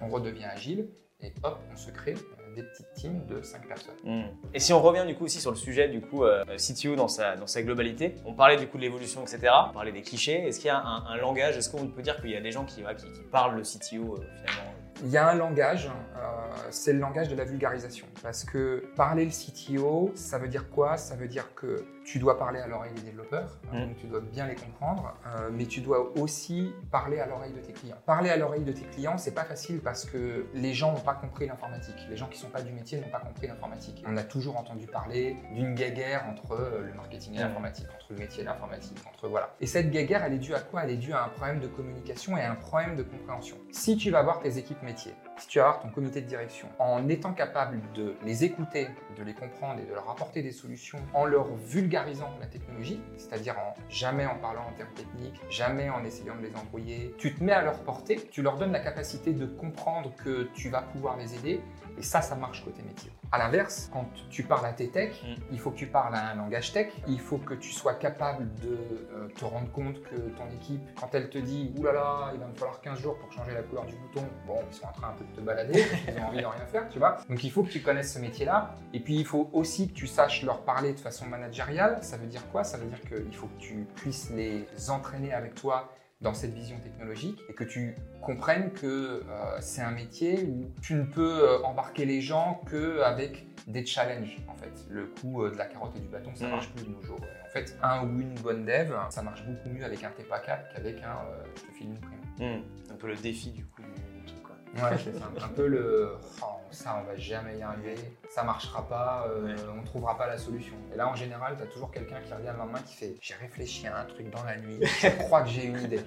on 0.00 0.08
redevient 0.08 0.44
agile, 0.44 0.88
et 1.22 1.32
hop, 1.44 1.60
on 1.72 1.76
se 1.76 1.90
crée 1.90 2.14
euh, 2.14 2.54
des 2.54 2.64
petites 2.64 2.92
teams 2.94 3.24
de 3.26 3.42
5 3.42 3.66
personnes. 3.68 3.94
Mm. 4.04 4.24
Et 4.52 4.58
si 4.58 4.72
on 4.72 4.82
revient 4.82 5.04
du 5.06 5.14
coup 5.14 5.24
aussi 5.24 5.40
sur 5.40 5.52
le 5.52 5.56
sujet 5.56 5.88
du 5.88 6.00
coup 6.00 6.24
euh, 6.24 6.44
CTO 6.56 6.96
dans 6.96 7.06
sa, 7.06 7.36
dans 7.36 7.46
sa 7.46 7.62
globalité, 7.62 8.16
on 8.24 8.34
parlait 8.34 8.56
du 8.56 8.66
coup 8.66 8.76
de 8.76 8.82
l'évolution, 8.82 9.22
etc. 9.22 9.52
On 9.70 9.72
parlait 9.72 9.92
des 9.92 10.02
clichés. 10.02 10.46
Est-ce 10.46 10.58
qu'il 10.58 10.66
y 10.66 10.70
a 10.70 10.82
un, 10.82 11.16
langage 11.16 11.56
Est-ce 11.56 11.70
qu'on 11.70 11.86
peut 11.86 12.02
dire 12.02 12.20
qu'il 12.20 12.30
y 12.30 12.36
a 12.36 12.40
des 12.40 12.50
gens 12.50 12.64
qui, 12.64 12.82
qui 12.82 13.22
parlent 13.30 13.56
le 13.56 13.62
CTO 13.62 14.16
euh, 14.16 14.26
finalement 14.36 14.74
Il 15.04 15.10
y 15.10 15.16
a 15.16 15.28
un 15.28 15.34
langage, 15.34 15.90
euh, 16.16 16.20
c'est 16.70 16.92
le 16.92 17.00
langage 17.00 17.28
de 17.28 17.34
la 17.34 17.44
vulgarisation. 17.44 18.06
Parce 18.22 18.44
que 18.44 18.84
parler 18.94 19.24
le 19.24 19.32
CTO, 19.32 20.12
ça 20.14 20.38
veut 20.38 20.46
dire 20.46 20.70
quoi? 20.70 20.96
Ça 20.96 21.16
veut 21.16 21.26
dire 21.26 21.54
que 21.56 21.84
tu 22.04 22.18
dois 22.18 22.36
parler 22.38 22.60
à 22.60 22.66
l'oreille 22.66 22.92
des 22.94 23.02
développeurs, 23.02 23.58
hein, 23.72 23.76
Mm. 23.76 23.86
donc 23.88 23.96
tu 23.96 24.06
dois 24.06 24.20
bien 24.20 24.46
les 24.46 24.54
comprendre, 24.56 25.14
euh, 25.26 25.50
mais 25.52 25.66
tu 25.66 25.80
dois 25.80 26.12
aussi 26.18 26.72
parler 26.90 27.20
à 27.20 27.26
l'oreille 27.26 27.52
de 27.52 27.60
tes 27.60 27.72
clients. 27.72 27.96
Parler 28.06 28.30
à 28.30 28.36
l'oreille 28.36 28.64
de 28.64 28.72
tes 28.72 28.82
clients, 28.86 29.18
c'est 29.18 29.34
pas 29.34 29.44
facile 29.44 29.80
parce 29.80 30.04
que 30.04 30.46
les 30.54 30.74
gens 30.74 30.92
n'ont 30.92 31.00
pas 31.00 31.14
compris 31.14 31.46
l'informatique. 31.46 31.96
Les 32.10 32.16
gens 32.16 32.26
qui 32.26 32.38
sont 32.38 32.48
pas 32.48 32.62
du 32.62 32.72
métier 32.72 33.00
n'ont 33.00 33.08
pas 33.10 33.20
compris 33.20 33.46
l'informatique. 33.46 34.02
On 34.06 34.16
a 34.16 34.24
toujours 34.24 34.56
entendu 34.56 34.86
parler 34.86 35.36
d'une 35.54 35.74
guéguerre 35.74 36.24
entre 36.28 36.52
euh, 36.52 36.82
le 36.86 36.94
marketing 36.94 37.34
et 37.34 37.38
Mm. 37.38 37.40
l'informatique, 37.42 37.86
entre 37.94 38.06
le 38.12 38.16
métier 38.18 38.42
et 38.42 38.46
l'informatique, 38.46 38.98
entre 39.08 39.28
voilà. 39.28 39.54
Et 39.60 39.66
cette 39.66 39.90
guéguerre, 39.90 40.24
elle 40.24 40.34
est 40.34 40.38
due 40.38 40.54
à 40.54 40.60
quoi? 40.60 40.82
Elle 40.84 40.90
est 40.90 40.96
due 40.96 41.12
à 41.12 41.24
un 41.24 41.28
problème 41.28 41.60
de 41.60 41.68
communication 41.68 42.36
et 42.36 42.42
à 42.42 42.50
un 42.50 42.56
problème 42.56 42.96
de 42.96 43.02
compréhension. 43.04 43.56
Si 43.70 43.96
tu 43.96 44.10
vas 44.10 44.22
voir 44.22 44.40
tes 44.40 44.58
équipes 44.58 44.82
métiers, 44.82 45.14
si 45.38 45.46
tu 45.48 45.58
vas 45.60 45.64
voir 45.66 45.80
ton 45.80 45.88
comité 45.90 46.20
de 46.20 46.26
direction, 46.26 46.68
en 46.78 47.08
étant 47.08 47.32
capable 47.32 47.80
de 47.94 48.14
les 48.24 48.44
écouter, 48.44 48.88
de 49.16 49.22
les 49.22 49.34
comprendre 49.34 49.80
et 49.80 49.86
de 49.86 49.94
leur 49.94 50.08
apporter 50.10 50.42
des 50.42 50.52
solutions, 50.52 50.98
en 51.14 51.24
leur 51.24 51.46
vulgarisant 51.56 51.91
la 51.92 52.46
technologie, 52.46 53.00
c'est-à-dire 53.16 53.54
en 53.58 53.74
jamais 53.88 54.26
en 54.26 54.36
parlant 54.36 54.66
en 54.68 54.72
termes 54.72 54.92
techniques, 54.94 55.40
jamais 55.50 55.90
en 55.90 56.04
essayant 56.04 56.36
de 56.36 56.46
les 56.46 56.56
embrouiller, 56.56 57.14
tu 57.18 57.34
te 57.34 57.44
mets 57.44 57.52
à 57.52 57.62
leur 57.62 57.78
portée, 57.80 58.16
tu 58.30 58.42
leur 58.42 58.56
donnes 58.56 58.72
la 58.72 58.80
capacité 58.80 59.32
de 59.32 59.46
comprendre 59.46 60.12
que 60.24 60.48
tu 60.54 60.70
vas 60.70 60.82
pouvoir 60.82 61.16
les 61.16 61.34
aider, 61.34 61.60
et 61.98 62.02
ça, 62.02 62.20
ça 62.22 62.34
marche 62.34 62.64
côté 62.64 62.82
métier. 62.82 63.10
À 63.30 63.38
l'inverse, 63.38 63.88
quand 63.92 64.06
tu 64.30 64.42
parles 64.42 64.66
à 64.66 64.72
tes 64.72 64.88
techs, 64.88 65.22
Mm. 65.22 65.34
il 65.52 65.58
faut 65.58 65.70
que 65.70 65.76
tu 65.76 65.86
parles 65.86 66.14
à 66.14 66.28
un 66.30 66.34
langage 66.34 66.72
tech, 66.72 66.92
il 67.08 67.18
faut 67.20 67.38
que 67.38 67.54
tu 67.54 67.70
sois 67.72 67.94
capable 67.94 68.52
de 68.60 68.68
euh, 69.14 69.28
te 69.36 69.44
rendre 69.44 69.70
compte 69.72 70.02
que 70.02 70.16
ton 70.36 70.48
équipe, 70.54 70.82
quand 71.00 71.08
elle 71.14 71.30
te 71.30 71.38
dit 71.38 71.72
«Ouh 71.78 71.82
là 71.84 71.92
là, 71.92 72.30
il 72.34 72.40
va 72.40 72.46
me 72.46 72.54
falloir 72.54 72.80
15 72.80 72.98
jours 73.00 73.16
pour 73.18 73.32
changer 73.32 73.52
la 73.54 73.62
couleur 73.62 73.86
du 73.86 73.94
bouton», 73.94 74.24
bon, 74.46 74.58
ils 74.70 74.74
sont 74.74 74.86
en 74.86 74.92
train 74.92 75.08
un 75.08 75.12
peu 75.12 75.24
de 75.24 75.32
te 75.36 75.40
balader, 75.40 75.84
ils 76.08 76.18
ont 76.20 76.26
envie 76.26 76.40
de 76.40 76.46
rien 76.46 76.66
faire, 76.66 76.88
tu 76.90 76.98
vois. 76.98 77.16
Donc 77.28 77.42
il 77.42 77.50
faut 77.50 77.62
que 77.62 77.70
tu 77.70 77.80
connaisses 77.80 78.12
ce 78.14 78.18
métier-là, 78.18 78.74
et 78.92 79.00
puis 79.00 79.16
il 79.16 79.24
faut 79.26 79.48
aussi 79.52 79.88
que 79.88 79.94
tu 79.94 80.06
saches 80.06 80.42
leur 80.42 80.62
parler 80.62 80.92
de 80.92 81.00
façon 81.00 81.26
managériale. 81.26 81.98
Ça 82.02 82.16
veut 82.18 82.26
dire 82.26 82.46
quoi? 82.50 82.64
Ça 82.64 82.76
veut 82.78 82.86
dire 82.86 83.00
qu'il 83.00 83.34
faut 83.34 83.46
que 83.46 83.58
tu 83.60 83.86
puisses 83.96 84.30
les 84.30 84.66
entraîner 84.90 85.32
avec 85.32 85.54
toi 85.54 85.90
dans 86.22 86.34
cette 86.34 86.54
vision 86.54 86.78
technologique 86.78 87.40
et 87.48 87.52
que 87.52 87.64
tu 87.64 87.94
comprennes 88.20 88.70
que 88.72 88.86
euh, 88.86 89.22
c'est 89.60 89.82
un 89.82 89.90
métier 89.90 90.44
où 90.44 90.70
tu 90.80 90.94
ne 90.94 91.02
peux 91.04 91.42
euh, 91.42 91.62
embarquer 91.64 92.04
les 92.04 92.20
gens 92.20 92.60
qu'avec 92.70 93.44
des 93.66 93.84
challenges 93.84 94.38
en 94.48 94.54
fait. 94.54 94.72
Le 94.88 95.06
coup 95.06 95.42
euh, 95.42 95.50
de 95.50 95.56
la 95.56 95.66
carotte 95.66 95.96
et 95.96 96.00
du 96.00 96.08
bâton, 96.08 96.30
ça 96.34 96.44
Mhm. 96.46 96.50
marche 96.52 96.70
plus 96.70 96.84
de 96.84 96.90
nos 96.90 97.02
jours. 97.02 97.18
En 97.44 97.48
fait, 97.50 97.76
un 97.82 98.04
ou 98.06 98.20
une 98.20 98.34
bonne 98.34 98.64
dev, 98.64 98.92
ça 99.10 99.22
marche 99.22 99.44
beaucoup 99.44 99.68
mieux 99.68 99.84
avec 99.84 100.02
un 100.04 100.10
TPA 100.10 100.38
4 100.38 100.72
qu'avec 100.74 101.02
un 101.02 101.18
je 101.56 101.62
te 101.62 101.72
file 101.76 101.88
une 101.88 101.98
prime. 101.98 102.18
Mm. 102.38 102.62
Un 102.92 102.94
peu 102.96 103.08
le 103.08 103.16
défi 103.16 103.50
du 103.50 103.64
coup 103.66 103.82
du. 103.82 103.88
Ouais, 104.74 104.96
c'est 105.04 105.12
ça. 105.18 105.30
Un 105.44 105.48
peu 105.48 105.66
le 105.66 106.12
oh, 106.42 106.46
ça, 106.70 106.98
on 107.02 107.06
va 107.06 107.16
jamais 107.16 107.58
y 107.58 107.62
arriver, 107.62 107.94
ça 108.30 108.42
marchera 108.42 108.86
pas, 108.88 109.26
euh, 109.28 109.42
Ouais. 109.44 109.54
on 109.78 109.82
trouvera 109.84 110.16
pas 110.16 110.26
la 110.26 110.38
solution. 110.38 110.74
Et 110.92 110.96
là, 110.96 111.08
en 111.08 111.14
général, 111.14 111.56
tu 111.56 111.62
as 111.62 111.66
toujours 111.66 111.90
quelqu'un 111.90 112.20
qui 112.20 112.32
revient 112.32 112.50
le 112.52 112.58
lendemain 112.58 112.80
qui 112.84 112.94
fait 112.96 113.14
J'ai 113.20 113.34
réfléchi 113.34 113.86
à 113.86 113.98
un 113.98 114.04
truc 114.04 114.30
dans 114.30 114.42
la 114.44 114.56
nuit, 114.56 114.78
je 114.82 115.08
crois 115.18 115.42
que 115.42 115.48
j'ai 115.50 115.66
une 115.66 115.80
idée. 115.80 116.00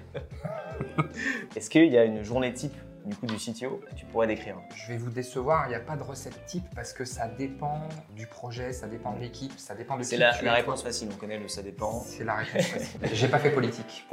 Est-ce 1.56 1.70
qu'il 1.70 1.86
y 1.92 1.98
a 1.98 2.04
une 2.04 2.22
journée 2.22 2.52
type 2.52 2.74
du 3.04 3.14
coup 3.14 3.26
du 3.26 3.36
CTO 3.36 3.80
que 3.88 3.94
tu 3.94 4.04
pourrais 4.06 4.26
décrire? 4.26 4.56
Je 4.74 4.88
vais 4.92 4.98
vous 4.98 5.10
décevoir, 5.10 5.66
il 5.66 5.68
n'y 5.70 5.74
a 5.76 5.80
pas 5.80 5.96
de 5.96 6.02
recette 6.02 6.44
type 6.46 6.64
parce 6.74 6.92
que 6.92 7.04
ça 7.04 7.28
dépend 7.28 7.82
du 8.16 8.26
projet, 8.26 8.72
ça 8.72 8.88
dépend 8.88 9.12
de 9.12 9.20
l'équipe, 9.20 9.56
ça 9.58 9.74
dépend 9.76 9.96
de 9.96 10.02
C'est 10.02 10.16
la, 10.16 10.32
réponse 10.32 10.82
facile, 10.82 11.08
on 11.12 11.16
connaît 11.16 11.38
le 11.38 11.46
ça 11.48 11.62
dépend. 11.62 12.00
C'est 12.00 12.24
la 12.24 12.34
réponse 12.34 12.66
facile. 12.66 13.00
J'ai 13.12 13.28
pas 13.28 13.38
fait 13.38 13.52
politique. 13.52 14.04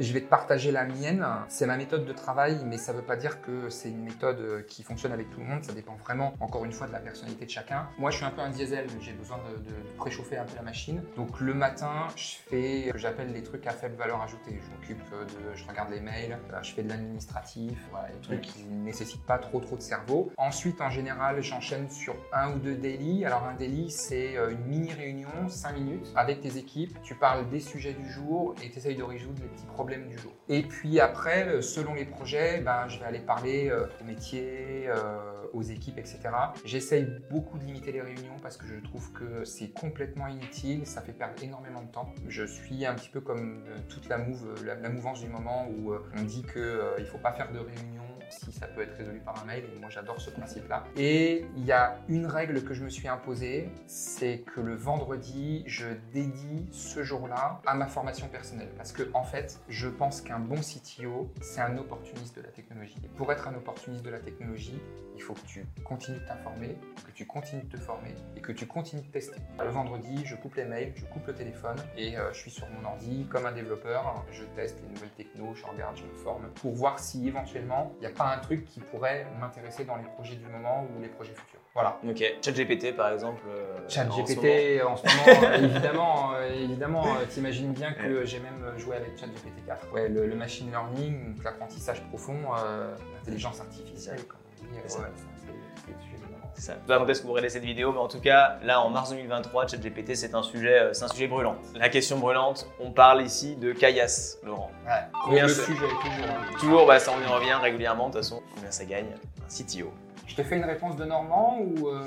Je 0.00 0.12
vais 0.12 0.20
te 0.20 0.28
partager 0.28 0.72
la 0.72 0.84
mienne. 0.84 1.24
C'est 1.48 1.66
ma 1.66 1.76
méthode 1.76 2.04
de 2.04 2.12
travail, 2.12 2.58
mais 2.64 2.78
ça 2.78 2.92
ne 2.92 2.98
veut 2.98 3.04
pas 3.04 3.14
dire 3.14 3.40
que 3.40 3.68
c'est 3.68 3.90
une 3.90 4.02
méthode 4.02 4.40
euh, 4.40 4.62
qui 4.62 4.82
fonctionne 4.82 5.12
avec 5.12 5.30
tout 5.30 5.38
le 5.38 5.46
monde. 5.46 5.62
Ça 5.62 5.72
dépend 5.72 5.94
vraiment, 5.94 6.34
encore 6.40 6.64
une 6.64 6.72
fois, 6.72 6.88
de 6.88 6.92
la 6.92 6.98
personnalité 6.98 7.44
de 7.44 7.50
chacun. 7.50 7.88
Moi, 7.96 8.10
je 8.10 8.16
suis 8.16 8.24
un 8.24 8.30
peu 8.30 8.40
un 8.40 8.50
diesel. 8.50 8.88
J'ai 9.00 9.12
besoin 9.12 9.38
de, 9.38 9.72
préchauffer 9.96 10.36
un 10.36 10.44
peu 10.44 10.56
la 10.56 10.62
machine. 10.62 11.00
Donc, 11.16 11.38
le 11.38 11.54
matin, 11.54 12.08
je 12.16 12.34
fais 12.48 12.92
j'appelle 12.96 13.32
les 13.32 13.44
trucs 13.44 13.68
à 13.68 13.70
faible 13.70 13.94
valeur 13.94 14.20
ajoutée. 14.20 14.60
Je 14.60 14.70
m'occupe 14.72 15.10
de, 15.10 15.54
je 15.54 15.64
regarde 15.68 15.90
les 15.90 16.00
mails, 16.00 16.38
euh, 16.52 16.62
je 16.62 16.72
fais 16.72 16.82
de 16.82 16.88
l'administratif, 16.88 17.78
voilà, 17.92 18.08
des 18.08 18.20
trucs 18.20 18.40
qui 18.40 18.64
ne 18.64 18.84
nécessitent 18.84 19.26
pas 19.26 19.38
trop 19.38 19.60
trop 19.60 19.76
de 19.76 19.82
cerveau. 19.82 20.32
Ensuite, 20.38 20.80
en 20.80 20.90
général, 20.90 21.40
j'enchaîne 21.40 21.88
sur 21.88 22.16
un 22.32 22.52
ou 22.52 22.58
deux 22.58 22.74
daily. 22.74 23.24
Alors, 23.24 23.44
un 23.44 23.54
daily, 23.54 23.92
c'est 23.92 24.36
euh, 24.36 24.50
une 24.50 24.64
mini 24.64 24.92
réunion, 24.92 25.48
5 25.48 25.72
minutes, 25.72 26.12
avec 26.16 26.40
tes 26.40 26.58
équipes. 26.58 27.00
Tu 27.04 27.14
parles 27.14 27.48
des 27.48 27.60
sujets 27.60 27.92
du 27.92 28.10
jour 28.10 28.56
et 28.60 28.70
tu 28.70 28.78
essayes 28.78 28.96
de 28.96 29.04
résoudre 29.04 29.40
les 29.40 29.48
petits 29.48 29.66
problèmes 29.66 29.83
du 29.84 30.18
jour. 30.18 30.32
Et 30.48 30.62
puis 30.62 31.00
après, 31.00 31.46
euh, 31.46 31.60
selon 31.60 31.94
les 31.94 32.04
projets, 32.04 32.60
ben, 32.60 32.88
je 32.88 32.98
vais 32.98 33.04
aller 33.04 33.20
parler 33.20 33.68
euh, 33.70 33.86
au 34.00 34.04
métier, 34.04 34.88
aux 35.52 35.62
équipes, 35.62 35.98
etc. 35.98 36.20
J'essaye 36.64 37.06
beaucoup 37.30 37.58
de 37.58 37.64
limiter 37.64 37.92
les 37.92 38.00
réunions 38.00 38.36
parce 38.42 38.56
que 38.56 38.66
je 38.66 38.74
trouve 38.80 39.12
que 39.12 39.44
c'est 39.44 39.68
complètement 39.68 40.26
inutile, 40.26 40.86
ça 40.86 41.00
fait 41.00 41.12
perdre 41.12 41.42
énormément 41.42 41.82
de 41.82 41.90
temps. 41.90 42.12
Je 42.28 42.44
suis 42.44 42.84
un 42.86 42.94
petit 42.94 43.08
peu 43.08 43.20
comme 43.20 43.64
toute 43.88 44.08
la, 44.08 44.18
move, 44.18 44.64
la, 44.64 44.88
mouvance 44.88 45.20
du 45.20 45.28
moment 45.28 45.68
où 45.68 45.94
on 45.94 46.22
dit 46.22 46.44
qu'il 46.52 46.62
ne 46.62 47.04
faut 47.04 47.18
pas 47.18 47.32
faire 47.32 47.52
de 47.52 47.58
réunions 47.58 48.13
si 48.30 48.52
ça 48.52 48.66
peut 48.66 48.82
être 48.82 48.96
résolu 48.96 49.20
par 49.20 49.42
un 49.42 49.46
mail. 49.46 49.64
Moi, 49.80 49.90
j'adore 49.90 50.20
ce 50.20 50.30
principe-là. 50.30 50.84
Et 50.96 51.44
il 51.56 51.64
y 51.64 51.72
a 51.72 51.98
une 52.08 52.26
règle 52.26 52.62
que 52.64 52.74
je 52.74 52.84
me 52.84 52.88
suis 52.88 53.08
imposée, 53.08 53.70
c'est 53.86 54.44
que 54.54 54.60
le 54.60 54.74
vendredi, 54.74 55.64
je 55.66 55.86
dédie 56.12 56.66
ce 56.70 57.02
jour-là 57.02 57.60
à 57.66 57.74
ma 57.74 57.86
formation 57.86 58.28
personnelle. 58.28 58.70
Parce 58.76 58.92
que, 58.92 59.02
en 59.14 59.24
fait, 59.24 59.60
je 59.68 59.88
pense 59.88 60.20
qu'un 60.20 60.38
bon 60.38 60.60
CTO, 60.60 61.30
c'est 61.40 61.60
un 61.60 61.76
opportuniste 61.78 62.36
de 62.36 62.42
la 62.42 62.48
technologie. 62.48 63.00
Et 63.04 63.08
pour 63.08 63.32
être 63.32 63.48
un 63.48 63.54
opportuniste 63.54 64.04
de 64.04 64.10
la 64.10 64.20
technologie, 64.20 64.80
il 65.16 65.22
faut 65.22 65.34
que 65.34 65.46
tu 65.46 65.64
continues 65.84 66.18
de 66.18 66.26
t'informer, 66.26 66.76
que 67.06 67.12
tu 67.12 67.26
continues 67.26 67.62
de 67.62 67.76
te 67.76 67.76
former 67.76 68.14
et 68.36 68.40
que 68.40 68.52
tu 68.52 68.66
continues 68.66 69.02
de 69.02 69.08
tester. 69.08 69.40
Le 69.62 69.70
vendredi, 69.70 70.24
je 70.24 70.34
coupe 70.34 70.56
les 70.56 70.64
mails, 70.64 70.92
je 70.96 71.04
coupe 71.04 71.26
le 71.26 71.34
téléphone 71.34 71.76
et 71.96 72.16
euh, 72.16 72.32
je 72.32 72.38
suis 72.38 72.50
sur 72.50 72.66
mon 72.70 72.84
ordi 72.88 73.26
comme 73.30 73.46
un 73.46 73.52
développeur. 73.52 74.24
Je 74.32 74.44
teste 74.56 74.80
les 74.82 74.88
nouvelles 74.88 75.10
techno, 75.10 75.54
je 75.54 75.64
regarde, 75.64 75.96
je 75.96 76.04
me 76.04 76.14
forme 76.14 76.48
pour 76.54 76.72
voir 76.72 76.98
si 76.98 77.28
éventuellement 77.28 77.92
il 77.96 78.00
n'y 78.00 78.06
a 78.06 78.10
pas 78.14 78.34
un 78.34 78.38
truc 78.38 78.64
qui 78.66 78.80
pourrait 78.80 79.26
m'intéresser 79.40 79.84
dans 79.84 79.96
les 79.96 80.04
projets 80.04 80.36
du 80.36 80.46
moment 80.46 80.86
ou 80.94 81.00
les 81.00 81.08
projets 81.08 81.32
futurs. 81.32 81.60
Voilà. 81.74 81.98
Ok. 82.08 82.22
ChatGPT 82.40 82.96
par 82.96 83.12
exemple. 83.12 83.42
Euh, 83.48 83.88
ChatGPT 83.88 84.82
en 84.82 84.96
ce 84.96 85.04
moment, 85.04 85.42
euh, 85.42 85.56
évidemment, 85.58 86.34
euh, 86.34 86.52
évidemment, 86.54 87.04
t'imagines 87.28 87.72
bien 87.72 87.92
que 87.92 88.24
j'ai 88.24 88.38
même 88.38 88.78
joué 88.78 88.96
avec 88.96 89.18
ChatGPT 89.18 89.66
4. 89.66 89.92
Ouais, 89.92 90.08
le, 90.08 90.34
machine 90.34 90.70
learning, 90.70 91.42
l'apprentissage 91.42 92.02
profond, 92.04 92.38
l'intelligence 93.14 93.60
artificielle, 93.60 94.22
comme 94.24 94.40
on 94.62 94.64
dit. 94.64 94.80
c'est 94.86 94.98
ça. 96.60 96.74
Peu 96.86 97.10
est-ce 97.10 97.20
que 97.20 97.26
vous 97.26 97.32
regardez 97.32 97.50
cette 97.50 97.64
vidéo, 97.64 97.92
mais 97.92 97.98
en 97.98 98.08
tout 98.08 98.20
cas, 98.20 98.58
là, 98.62 98.80
en 98.80 98.90
mars 98.90 99.10
2023, 99.10 99.66
ChatGPT, 99.68 100.14
c'est 100.14 100.34
un 100.34 100.42
sujet, 100.42 100.90
c'est 100.92 101.04
un 101.04 101.08
sujet 101.08 101.26
brûlant. 101.26 101.56
La 101.74 101.88
question 101.88 102.18
brûlante, 102.18 102.68
on 102.80 102.90
parle 102.90 103.22
ici 103.22 103.56
de 103.56 103.72
caillasse, 103.72 104.38
Laurent. 104.44 104.70
Ouais. 104.86 104.92
Combien 105.24 105.42
le 105.42 105.48
sujet, 105.52 105.86
toujours. 105.86 106.58
Toujours, 106.58 106.86
bah, 106.86 106.98
ça, 106.98 107.12
on 107.16 107.20
y 107.20 107.32
revient 107.32 107.58
régulièrement, 107.60 108.08
de 108.08 108.14
toute 108.14 108.22
façon. 108.22 108.42
Combien 108.54 108.70
ça 108.70 108.84
gagne 108.84 109.06
un 109.06 109.48
CTO 109.48 109.92
je 110.26 110.42
te 110.42 110.42
fais 110.42 110.56
une 110.56 110.64
réponse 110.64 110.96
de 110.96 111.04
Normand 111.04 111.58
ou 111.60 111.88
euh, 111.88 112.00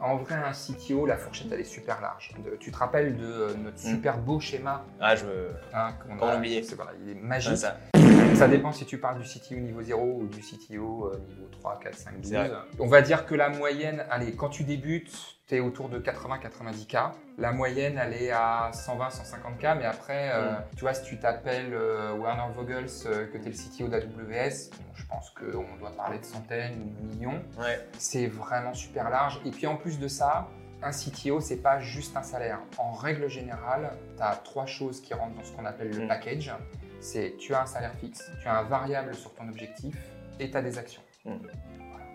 en 0.00 0.16
vrai 0.16 0.34
un 0.34 0.52
CTO, 0.52 1.06
la 1.06 1.16
fourchette 1.16 1.48
elle 1.52 1.60
est 1.60 1.64
super 1.64 2.00
large. 2.00 2.32
tu 2.58 2.72
te 2.72 2.76
rappelles 2.76 3.16
de 3.16 3.24
euh, 3.24 3.54
notre 3.54 3.76
hmm. 3.76 3.94
super 3.96 4.18
beau 4.18 4.40
schéma? 4.40 4.84
Ah 5.00 5.14
je 5.14 5.26
veux. 5.26 5.50
Hein, 5.74 5.94
C'est 6.18 6.74
voilà, 6.74 6.92
il 7.04 7.10
est 7.10 7.14
magique. 7.14 7.56
ça. 7.56 7.76
Ça. 8.40 8.48
dépend 8.48 8.72
si 8.72 8.84
tu 8.84 8.98
parles 8.98 9.20
du 9.20 9.28
CTO 9.28 9.56
niveau 9.56 9.82
0 9.82 10.02
ou 10.02 10.26
du 10.26 10.40
CTO 10.40 11.06
euh, 11.06 11.18
niveau 11.28 11.46
3, 11.52 11.80
4, 11.82 11.94
5, 11.94 12.20
12. 12.20 12.34
On 12.78 12.86
va 12.86 13.02
dire 13.02 13.26
que 13.26 13.34
la 13.34 13.48
moyenne, 13.48 14.04
allez, 14.10 14.32
quand 14.32 14.48
tu 14.48 14.64
débutes, 14.64 15.40
autour 15.58 15.88
de 15.88 15.98
80-90K. 15.98 17.12
La 17.38 17.50
moyenne, 17.52 17.98
elle 18.00 18.12
est 18.12 18.30
à 18.30 18.70
120-150K, 18.72 19.78
mais 19.78 19.86
après, 19.86 20.30
euh, 20.32 20.52
tu 20.76 20.82
vois, 20.82 20.94
si 20.94 21.02
tu 21.02 21.18
t'appelles 21.18 21.72
euh, 21.72 22.14
Werner 22.16 22.52
Vogels, 22.54 22.86
euh, 23.06 23.26
que 23.26 23.38
tu 23.38 23.46
es 23.46 23.50
le 23.50 23.56
CTO 23.56 23.88
d'AWS, 23.88 24.70
je 24.94 25.06
pense 25.06 25.30
qu'on 25.30 25.76
doit 25.78 25.90
parler 25.96 26.18
de 26.18 26.24
centaines 26.24 26.80
ou 26.80 27.02
de 27.02 27.14
millions. 27.14 27.42
C'est 27.98 28.28
vraiment 28.28 28.74
super 28.74 29.10
large. 29.10 29.40
Et 29.44 29.50
puis 29.50 29.66
en 29.66 29.76
plus 29.76 29.98
de 29.98 30.06
ça, 30.06 30.48
un 30.82 30.92
CTO, 30.92 31.40
c'est 31.40 31.62
pas 31.62 31.80
juste 31.80 32.16
un 32.16 32.22
salaire. 32.22 32.60
En 32.78 32.92
règle 32.92 33.28
générale, 33.28 33.92
tu 34.16 34.22
as 34.22 34.36
trois 34.36 34.66
choses 34.66 35.00
qui 35.00 35.14
rentrent 35.14 35.34
dans 35.34 35.44
ce 35.44 35.52
qu'on 35.52 35.64
appelle 35.64 35.90
le 35.90 36.04
mm. 36.04 36.08
C'est 37.00 37.36
tu 37.38 37.54
as 37.54 37.62
un 37.62 37.66
salaire 37.66 37.94
fixe, 37.94 38.30
tu 38.40 38.48
as 38.48 38.58
un 38.58 38.62
variable 38.62 39.14
sur 39.14 39.34
ton 39.34 39.48
objectif 39.48 39.94
et 40.38 40.50
tu 40.50 40.56
as 40.56 40.62
des 40.62 40.78
actions. 40.78 41.02
Mm. 41.24 41.36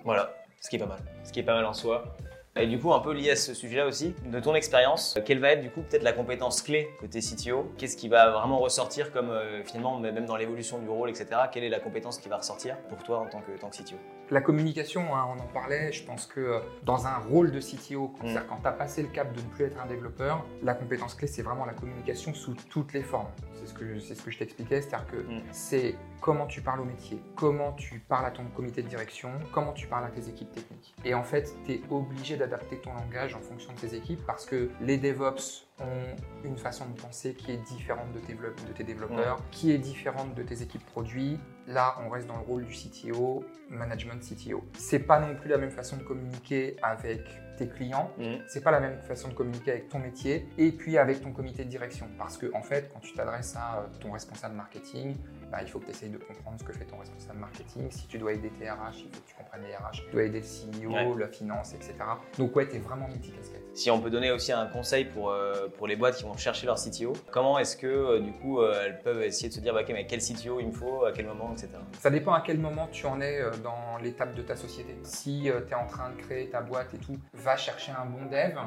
Voilà, 0.03 0.33
ce 0.61 0.69
qui 0.69 0.75
est 0.75 0.79
pas 0.79 0.85
mal. 0.85 0.99
Ce 1.23 1.31
qui 1.31 1.39
est 1.39 1.43
pas 1.43 1.55
mal 1.55 1.65
en 1.65 1.73
soi. 1.73 2.15
Et 2.57 2.67
du 2.67 2.79
coup, 2.79 2.93
un 2.93 3.01
peu 3.01 3.11
lié 3.11 3.31
à 3.31 3.35
ce 3.35 3.53
sujet-là 3.53 3.85
aussi, 3.85 4.15
de 4.25 4.39
ton 4.39 4.55
expérience, 4.55 5.19
quelle 5.25 5.39
va 5.39 5.51
être 5.51 5.61
du 5.61 5.69
coup 5.69 5.81
peut-être 5.81 6.03
la 6.03 6.13
compétence 6.13 6.61
clé 6.61 6.87
côté 7.01 7.19
CTO 7.19 7.73
Qu'est-ce 7.77 7.97
qui 7.97 8.07
va 8.07 8.29
vraiment 8.29 8.59
ressortir 8.59 9.11
comme 9.11 9.29
euh, 9.29 9.61
finalement, 9.65 9.99
même 9.99 10.25
dans 10.25 10.37
l'évolution 10.37 10.79
du 10.79 10.87
rôle, 10.87 11.09
etc. 11.09 11.27
Quelle 11.51 11.65
est 11.65 11.69
la 11.69 11.81
compétence 11.81 12.17
qui 12.17 12.29
va 12.29 12.37
ressortir 12.37 12.77
pour 12.87 13.03
toi 13.03 13.19
en 13.19 13.25
tant 13.25 13.41
que, 13.41 13.51
tant 13.59 13.69
que 13.69 13.75
CTO 13.75 13.97
La 14.31 14.41
communication, 14.41 15.15
hein, 15.15 15.27
on 15.29 15.39
en 15.39 15.47
parlait, 15.47 15.91
je 15.91 16.03
pense 16.03 16.25
que 16.25 16.39
euh, 16.39 16.59
dans 16.83 17.05
un 17.05 17.17
rôle 17.17 17.51
de 17.51 17.59
CTO, 17.59 18.11
mm. 18.23 18.35
quand 18.49 18.57
tu 18.61 18.67
as 18.67 18.71
passé 18.71 19.03
le 19.03 19.09
cap 19.09 19.31
de 19.33 19.41
ne 19.41 19.47
plus 19.47 19.65
être 19.65 19.79
un 19.79 19.85
développeur, 19.85 20.43
la 20.63 20.73
compétence 20.73 21.13
clé, 21.13 21.27
c'est 21.27 21.43
vraiment 21.43 21.65
la 21.65 21.73
communication 21.73 22.33
sous 22.33 22.55
toutes 22.69 22.93
les 22.93 23.03
formes. 23.03 23.27
C'est 23.53 23.67
ce 23.67 23.73
que, 23.73 23.99
ce 23.99 24.21
que 24.21 24.31
je 24.31 24.39
t'expliquais, 24.39 24.81
c'est-à-dire 24.81 25.07
que 25.07 25.17
mm. 25.17 25.41
c'est 25.51 25.95
comment 26.21 26.47
tu 26.47 26.61
parles 26.61 26.81
au 26.81 26.85
métier, 26.85 27.21
comment 27.35 27.73
tu 27.73 27.99
parles 27.99 28.25
à 28.25 28.31
ton 28.31 28.45
comité 28.45 28.81
de 28.81 28.87
direction, 28.87 29.29
comment 29.51 29.73
tu 29.73 29.85
parles 29.85 30.05
à 30.05 30.09
tes 30.09 30.27
équipes 30.27 30.51
techniques. 30.51 30.95
Et 31.03 31.13
en 31.13 31.23
fait, 31.23 31.53
tu 31.65 31.73
es 31.73 31.81
obligé 31.91 32.35
d'adapter 32.35 32.77
ton 32.77 32.93
langage 32.93 33.35
en 33.35 33.41
fonction 33.41 33.73
de 33.73 33.79
tes 33.79 33.95
équipes 33.95 34.25
parce 34.25 34.45
que 34.45 34.69
les 34.81 34.97
DevOps 34.97 35.67
ont 35.79 36.15
une 36.43 36.57
façon 36.57 36.85
de 36.85 36.99
penser 36.99 37.33
qui 37.33 37.51
est 37.51 37.57
différente 37.57 38.11
de 38.13 38.19
tes, 38.19 38.33
de 38.33 38.73
tes 38.75 38.83
développeurs, 38.83 39.39
qui 39.51 39.71
est 39.71 39.77
différente 39.77 40.33
de 40.33 40.41
tes 40.41 40.61
équipes 40.61 40.85
produits. 40.85 41.39
Là, 41.67 41.95
on 42.05 42.09
reste 42.09 42.27
dans 42.27 42.37
le 42.37 42.43
rôle 42.43 42.65
du 42.65 42.73
CTO, 42.73 43.43
management 43.69 44.21
CTO. 44.21 44.63
C'est 44.77 44.99
pas 44.99 45.19
non 45.19 45.35
plus 45.35 45.49
la 45.49 45.57
même 45.57 45.71
façon 45.71 45.97
de 45.97 46.03
communiquer 46.03 46.77
avec 46.83 47.21
tes 47.57 47.67
clients, 47.67 48.11
mm. 48.17 48.35
c'est 48.47 48.61
pas 48.61 48.71
la 48.71 48.79
même 48.79 48.99
façon 49.01 49.29
de 49.29 49.33
communiquer 49.33 49.71
avec 49.71 49.89
ton 49.89 49.99
métier 49.99 50.47
et 50.57 50.71
puis 50.71 50.97
avec 50.97 51.21
ton 51.21 51.31
comité 51.31 51.63
de 51.63 51.69
direction. 51.69 52.07
Parce 52.17 52.37
que 52.37 52.53
en 52.53 52.61
fait, 52.61 52.91
quand 52.93 52.99
tu 52.99 53.13
t'adresses 53.13 53.55
à 53.55 53.87
ton 53.99 54.11
responsable 54.11 54.55
marketing, 54.55 55.15
bah, 55.51 55.59
il 55.61 55.67
faut 55.67 55.79
que 55.79 55.85
tu 55.85 55.91
essayes 55.91 56.09
de 56.09 56.17
comprendre 56.17 56.59
ce 56.59 56.63
que 56.63 56.73
fait 56.73 56.85
ton 56.85 56.97
responsable 56.97 57.39
marketing. 57.39 57.89
Si 57.89 58.07
tu 58.07 58.17
dois 58.17 58.33
aider 58.33 58.49
tes 58.49 58.69
RH, 58.69 58.75
il 58.97 59.03
faut 59.03 59.21
que 59.21 59.27
tu 59.27 59.35
comprennes 59.35 59.63
les 59.63 59.75
RH. 59.75 60.05
Tu 60.05 60.11
dois 60.11 60.23
aider 60.23 60.41
le 60.41 60.87
CEO, 60.87 61.17
la 61.17 61.27
finance, 61.27 61.73
etc. 61.73 61.93
Donc 62.37 62.55
ouais, 62.55 62.67
tu 62.67 62.75
es 62.75 62.79
vraiment 62.79 63.07
multi-casquette. 63.07 63.61
Si 63.73 63.91
on 63.91 63.99
peut 63.99 64.09
donner 64.09 64.31
aussi 64.31 64.51
un 64.51 64.67
conseil 64.67 65.05
pour, 65.05 65.31
euh, 65.31 65.67
pour 65.67 65.87
les 65.87 65.95
boîtes 65.95 66.15
qui 66.15 66.23
vont 66.23 66.37
chercher 66.37 66.65
leur 66.65 66.77
CTO, 66.77 67.13
comment 67.31 67.59
est-ce 67.59 67.75
que 67.75 67.87
euh, 67.87 68.19
du 68.19 68.31
coup 68.31 68.61
euh, 68.61 68.83
elles 68.85 69.01
peuvent 69.01 69.21
essayer 69.21 69.49
de 69.49 69.53
se 69.53 69.59
dire 69.59 69.73
bah, 69.73 69.81
ok 69.81 69.89
mais 69.89 70.07
quel 70.07 70.21
CTO 70.21 70.59
il 70.59 70.67
me 70.67 70.71
faut, 70.71 71.05
à 71.05 71.11
quel 71.11 71.25
moment, 71.25 71.51
etc. 71.51 71.69
Ça 71.99 72.09
dépend 72.09 72.33
à 72.33 72.41
quel 72.41 72.57
moment 72.57 72.87
tu 72.91 73.05
en 73.05 73.19
es 73.21 73.41
dans 73.63 73.97
l'étape 74.01 74.33
de 74.33 74.41
ta 74.41 74.55
société. 74.55 74.97
Si 75.03 75.49
tu 75.67 75.71
es 75.71 75.75
en 75.75 75.87
train 75.87 76.11
de 76.11 76.15
créer 76.15 76.49
ta 76.49 76.61
boîte 76.61 76.93
et 76.93 76.97
tout, 76.97 77.17
va 77.33 77.57
chercher 77.57 77.91
un 77.91 78.05
bon 78.05 78.25
dev 78.25 78.57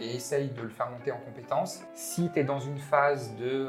et 0.00 0.14
essaye 0.14 0.48
de 0.48 0.62
le 0.62 0.68
faire 0.68 0.90
monter 0.90 1.12
en 1.12 1.18
compétences. 1.18 1.82
Si 1.94 2.30
tu 2.32 2.40
es 2.40 2.44
dans 2.44 2.60
une 2.60 2.78
phase 2.78 3.34
de 3.36 3.68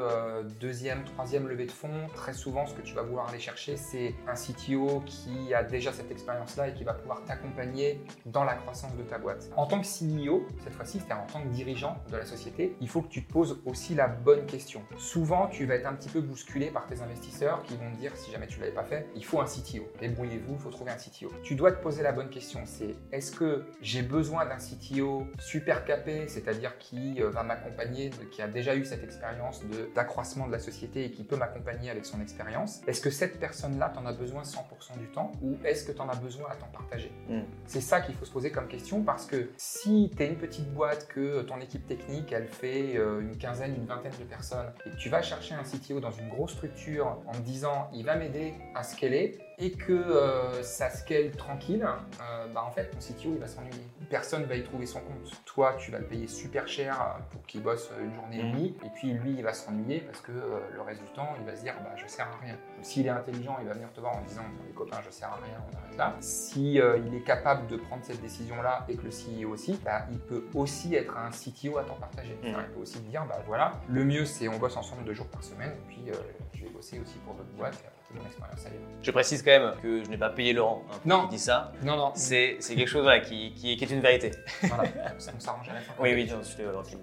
deuxième, 0.60 1.04
troisième 1.04 1.48
levée 1.48 1.66
de 1.66 1.72
fonds, 1.72 2.06
très 2.14 2.29
souvent 2.32 2.66
ce 2.66 2.74
que 2.74 2.82
tu 2.82 2.94
vas 2.94 3.02
vouloir 3.02 3.28
aller 3.28 3.38
chercher 3.38 3.76
c'est 3.76 4.14
un 4.26 4.34
CTO 4.34 5.02
qui 5.06 5.52
a 5.54 5.62
déjà 5.62 5.92
cette 5.92 6.10
expérience-là 6.10 6.68
et 6.68 6.74
qui 6.74 6.84
va 6.84 6.94
pouvoir 6.94 7.24
t'accompagner 7.24 8.00
dans 8.26 8.44
la 8.44 8.54
croissance 8.54 8.94
de 8.96 9.02
ta 9.02 9.18
boîte. 9.18 9.50
En 9.56 9.66
tant 9.66 9.80
que 9.80 9.86
CEO, 9.86 10.46
cette 10.62 10.74
fois-ci, 10.74 11.00
c'est 11.06 11.12
en 11.12 11.26
tant 11.26 11.42
que 11.42 11.48
dirigeant 11.48 11.96
de 12.10 12.16
la 12.16 12.24
société, 12.24 12.76
il 12.80 12.88
faut 12.88 13.02
que 13.02 13.08
tu 13.08 13.24
te 13.24 13.32
poses 13.32 13.60
aussi 13.66 13.94
la 13.94 14.08
bonne 14.08 14.46
question. 14.46 14.82
Souvent, 14.96 15.48
tu 15.48 15.66
vas 15.66 15.74
être 15.74 15.86
un 15.86 15.94
petit 15.94 16.08
peu 16.08 16.20
bousculé 16.20 16.70
par 16.70 16.86
tes 16.86 17.00
investisseurs 17.00 17.62
qui 17.62 17.76
vont 17.76 17.90
te 17.92 17.96
dire, 17.96 18.16
si 18.16 18.30
jamais 18.30 18.46
tu 18.46 18.58
ne 18.58 18.64
l'avais 18.64 18.74
pas 18.74 18.84
fait, 18.84 19.08
il 19.14 19.24
faut 19.24 19.40
un 19.40 19.44
CTO. 19.44 19.88
Débrouillez-vous, 20.00 20.54
il 20.54 20.58
faut 20.58 20.70
trouver 20.70 20.92
un 20.92 20.96
CTO. 20.96 21.32
Tu 21.42 21.54
dois 21.54 21.72
te 21.72 21.82
poser 21.82 22.02
la 22.02 22.12
bonne 22.12 22.30
question, 22.30 22.60
c'est 22.64 22.94
est-ce 23.12 23.32
que 23.32 23.64
j'ai 23.80 24.02
besoin 24.02 24.46
d'un 24.46 24.56
CTO 24.56 25.26
super 25.38 25.84
capé, 25.84 26.28
c'est-à-dire 26.28 26.78
qui 26.78 27.22
euh, 27.22 27.30
va 27.30 27.42
m'accompagner, 27.42 28.10
qui 28.30 28.42
a 28.42 28.48
déjà 28.48 28.74
eu 28.74 28.84
cette 28.84 29.04
expérience 29.04 29.62
d'accroissement 29.94 30.46
de, 30.46 30.52
la 30.52 30.58
société 30.58 31.04
et 31.04 31.10
qui 31.10 31.24
peut 31.24 31.36
m'accompagner 31.36 31.90
avec 31.90 32.04
son 32.04 32.19
expérience 32.20 32.80
Est-ce 32.86 33.00
que 33.00 33.10
cette 33.10 33.40
personne-là, 33.40 33.90
t'en 33.94 34.04
as 34.06 34.12
besoin 34.12 34.42
100% 34.42 34.98
du 34.98 35.06
temps 35.06 35.32
ou 35.42 35.56
est-ce 35.64 35.84
que 35.84 35.92
tu 35.92 36.00
en 36.00 36.08
as 36.08 36.16
besoin 36.16 36.48
à 36.50 36.56
temps 36.56 36.70
partagé 36.72 37.10
hmm. 37.28 37.40
C'est 37.66 37.80
ça 37.80 38.00
qu'il 38.00 38.14
faut 38.14 38.24
se 38.24 38.32
poser 38.32 38.50
comme 38.50 38.68
question 38.68 39.02
parce 39.02 39.26
que 39.26 39.50
si 39.56 40.12
tu 40.14 40.22
es 40.22 40.28
une 40.28 40.36
petite 40.36 40.50
petite 40.50 40.74
boîte 40.74 41.06
que 41.06 41.42
ton 41.42 41.60
équipe 41.60 41.86
technique, 41.86 42.32
elle 42.32 42.48
fait 42.48 42.96
euh, 42.96 43.20
une 43.20 43.38
quinzaine, 43.38 43.74
une 43.76 43.86
vingtaine 43.86 44.12
de 44.18 44.24
personnes, 44.24 44.72
et 44.84 44.90
tu 44.96 45.08
vas 45.08 45.22
chercher 45.22 45.54
un 45.54 45.62
CTO 45.62 46.00
dans 46.00 46.10
une 46.10 46.28
grosse 46.28 46.54
structure 46.54 47.18
en 47.24 47.32
te 47.32 47.38
disant 47.38 47.88
il 47.94 48.04
va 48.04 48.16
m'aider 48.16 48.54
à 48.74 48.82
scaler, 48.82 49.38
et 49.60 49.72
que 49.72 49.92
euh, 49.92 50.62
ça 50.62 50.90
scale 50.90 51.30
tranquille, 51.32 51.86
euh, 51.86 52.46
bah 52.52 52.64
en 52.66 52.70
fait 52.70 52.90
ton 52.90 52.98
CTO 52.98 53.32
il 53.34 53.38
va 53.38 53.46
s'ennuyer. 53.46 53.86
Personne 54.08 54.44
va 54.44 54.56
y 54.56 54.64
trouver 54.64 54.86
son 54.86 55.00
compte. 55.00 55.30
Toi 55.44 55.74
tu 55.78 55.90
vas 55.90 55.98
le 55.98 56.06
payer 56.06 56.26
super 56.26 56.66
cher 56.66 57.00
euh, 57.00 57.20
pour 57.30 57.42
qu'il 57.46 57.62
bosse 57.62 57.90
une 58.02 58.14
journée 58.14 58.40
et 58.40 58.42
demie 58.42 58.74
et 58.84 58.88
puis 58.94 59.12
lui 59.12 59.34
il 59.36 59.42
va 59.42 59.52
s'ennuyer 59.52 60.00
parce 60.00 60.20
que 60.20 60.32
euh, 60.32 60.60
le 60.74 60.80
reste 60.80 61.02
du 61.02 61.10
temps 61.10 61.34
il 61.38 61.44
va 61.44 61.54
se 61.54 61.62
dire 61.62 61.74
bah 61.84 61.90
je 61.96 62.06
sers 62.06 62.26
à 62.26 62.44
rien. 62.44 62.56
S'il 62.82 63.06
est 63.06 63.10
intelligent 63.10 63.56
il 63.60 63.68
va 63.68 63.74
venir 63.74 63.92
te 63.92 64.00
voir 64.00 64.16
en 64.16 64.22
disant 64.22 64.42
les 64.66 64.72
copains 64.72 65.00
je 65.04 65.10
sers 65.10 65.28
à 65.28 65.36
rien 65.36 65.62
on 65.70 65.76
arrête 65.76 65.96
là. 65.98 66.16
Si 66.20 66.80
euh, 66.80 66.98
il 67.06 67.14
est 67.14 67.22
capable 67.22 67.66
de 67.66 67.76
prendre 67.76 68.04
cette 68.04 68.22
décision 68.22 68.62
là 68.62 68.86
et 68.88 68.96
que 68.96 69.02
le 69.02 69.10
CEO 69.10 69.50
aussi, 69.50 69.78
bah, 69.84 70.06
il 70.10 70.18
peut 70.18 70.44
aussi 70.54 70.94
être 70.94 71.16
un 71.16 71.30
CTO 71.30 71.78
à 71.78 71.84
temps 71.84 71.96
partagé. 72.00 72.38
Mhm. 72.42 72.48
Il 72.48 72.74
peut 72.74 72.80
aussi 72.80 72.98
te 73.00 73.10
dire 73.10 73.24
bah 73.28 73.42
voilà 73.46 73.74
le 73.88 74.04
mieux 74.04 74.24
c'est 74.24 74.48
on 74.48 74.58
bosse 74.58 74.76
ensemble 74.76 75.04
deux 75.04 75.14
jours 75.14 75.28
par 75.28 75.42
semaine 75.42 75.70
et 75.70 75.88
puis 75.88 76.04
euh, 76.08 76.14
je 76.54 76.64
vais 76.64 76.70
bosser 76.70 76.98
aussi 76.98 77.18
pour 77.18 77.34
d'autres 77.34 77.52
boîtes 77.56 77.74
et 77.74 77.99
mon 78.14 78.24
expérience 78.26 78.66
ailleurs. 78.66 78.80
Je 79.02 79.10
précise 79.10 79.42
quand 79.42 79.50
même 79.50 79.72
que 79.82 80.04
je 80.04 80.08
n'ai 80.10 80.18
pas 80.18 80.30
payé 80.30 80.52
Laurent 80.52 80.82
hein, 80.92 80.96
Non. 81.04 81.22
qui 81.22 81.36
dit 81.36 81.38
ça. 81.38 81.72
Non 81.82 81.96
non 81.96 82.12
C'est 82.14 82.58
quelque 82.60 82.86
chose 82.86 83.02
voilà, 83.02 83.20
qui, 83.20 83.52
qui, 83.54 83.76
qui 83.76 83.84
est 83.84 83.90
une 83.90 84.00
vérité. 84.00 84.30
voilà 84.64 84.84
ça 85.18 85.32
on 85.36 85.40
s'arrange 85.40 85.68
à 85.68 85.74
la 85.74 85.80
fin. 85.80 85.92
Oui, 86.00 86.12
oui, 86.14 86.28
non, 86.30 86.38
je 86.42 86.56
te 86.56 86.72
gentil, 86.72 86.96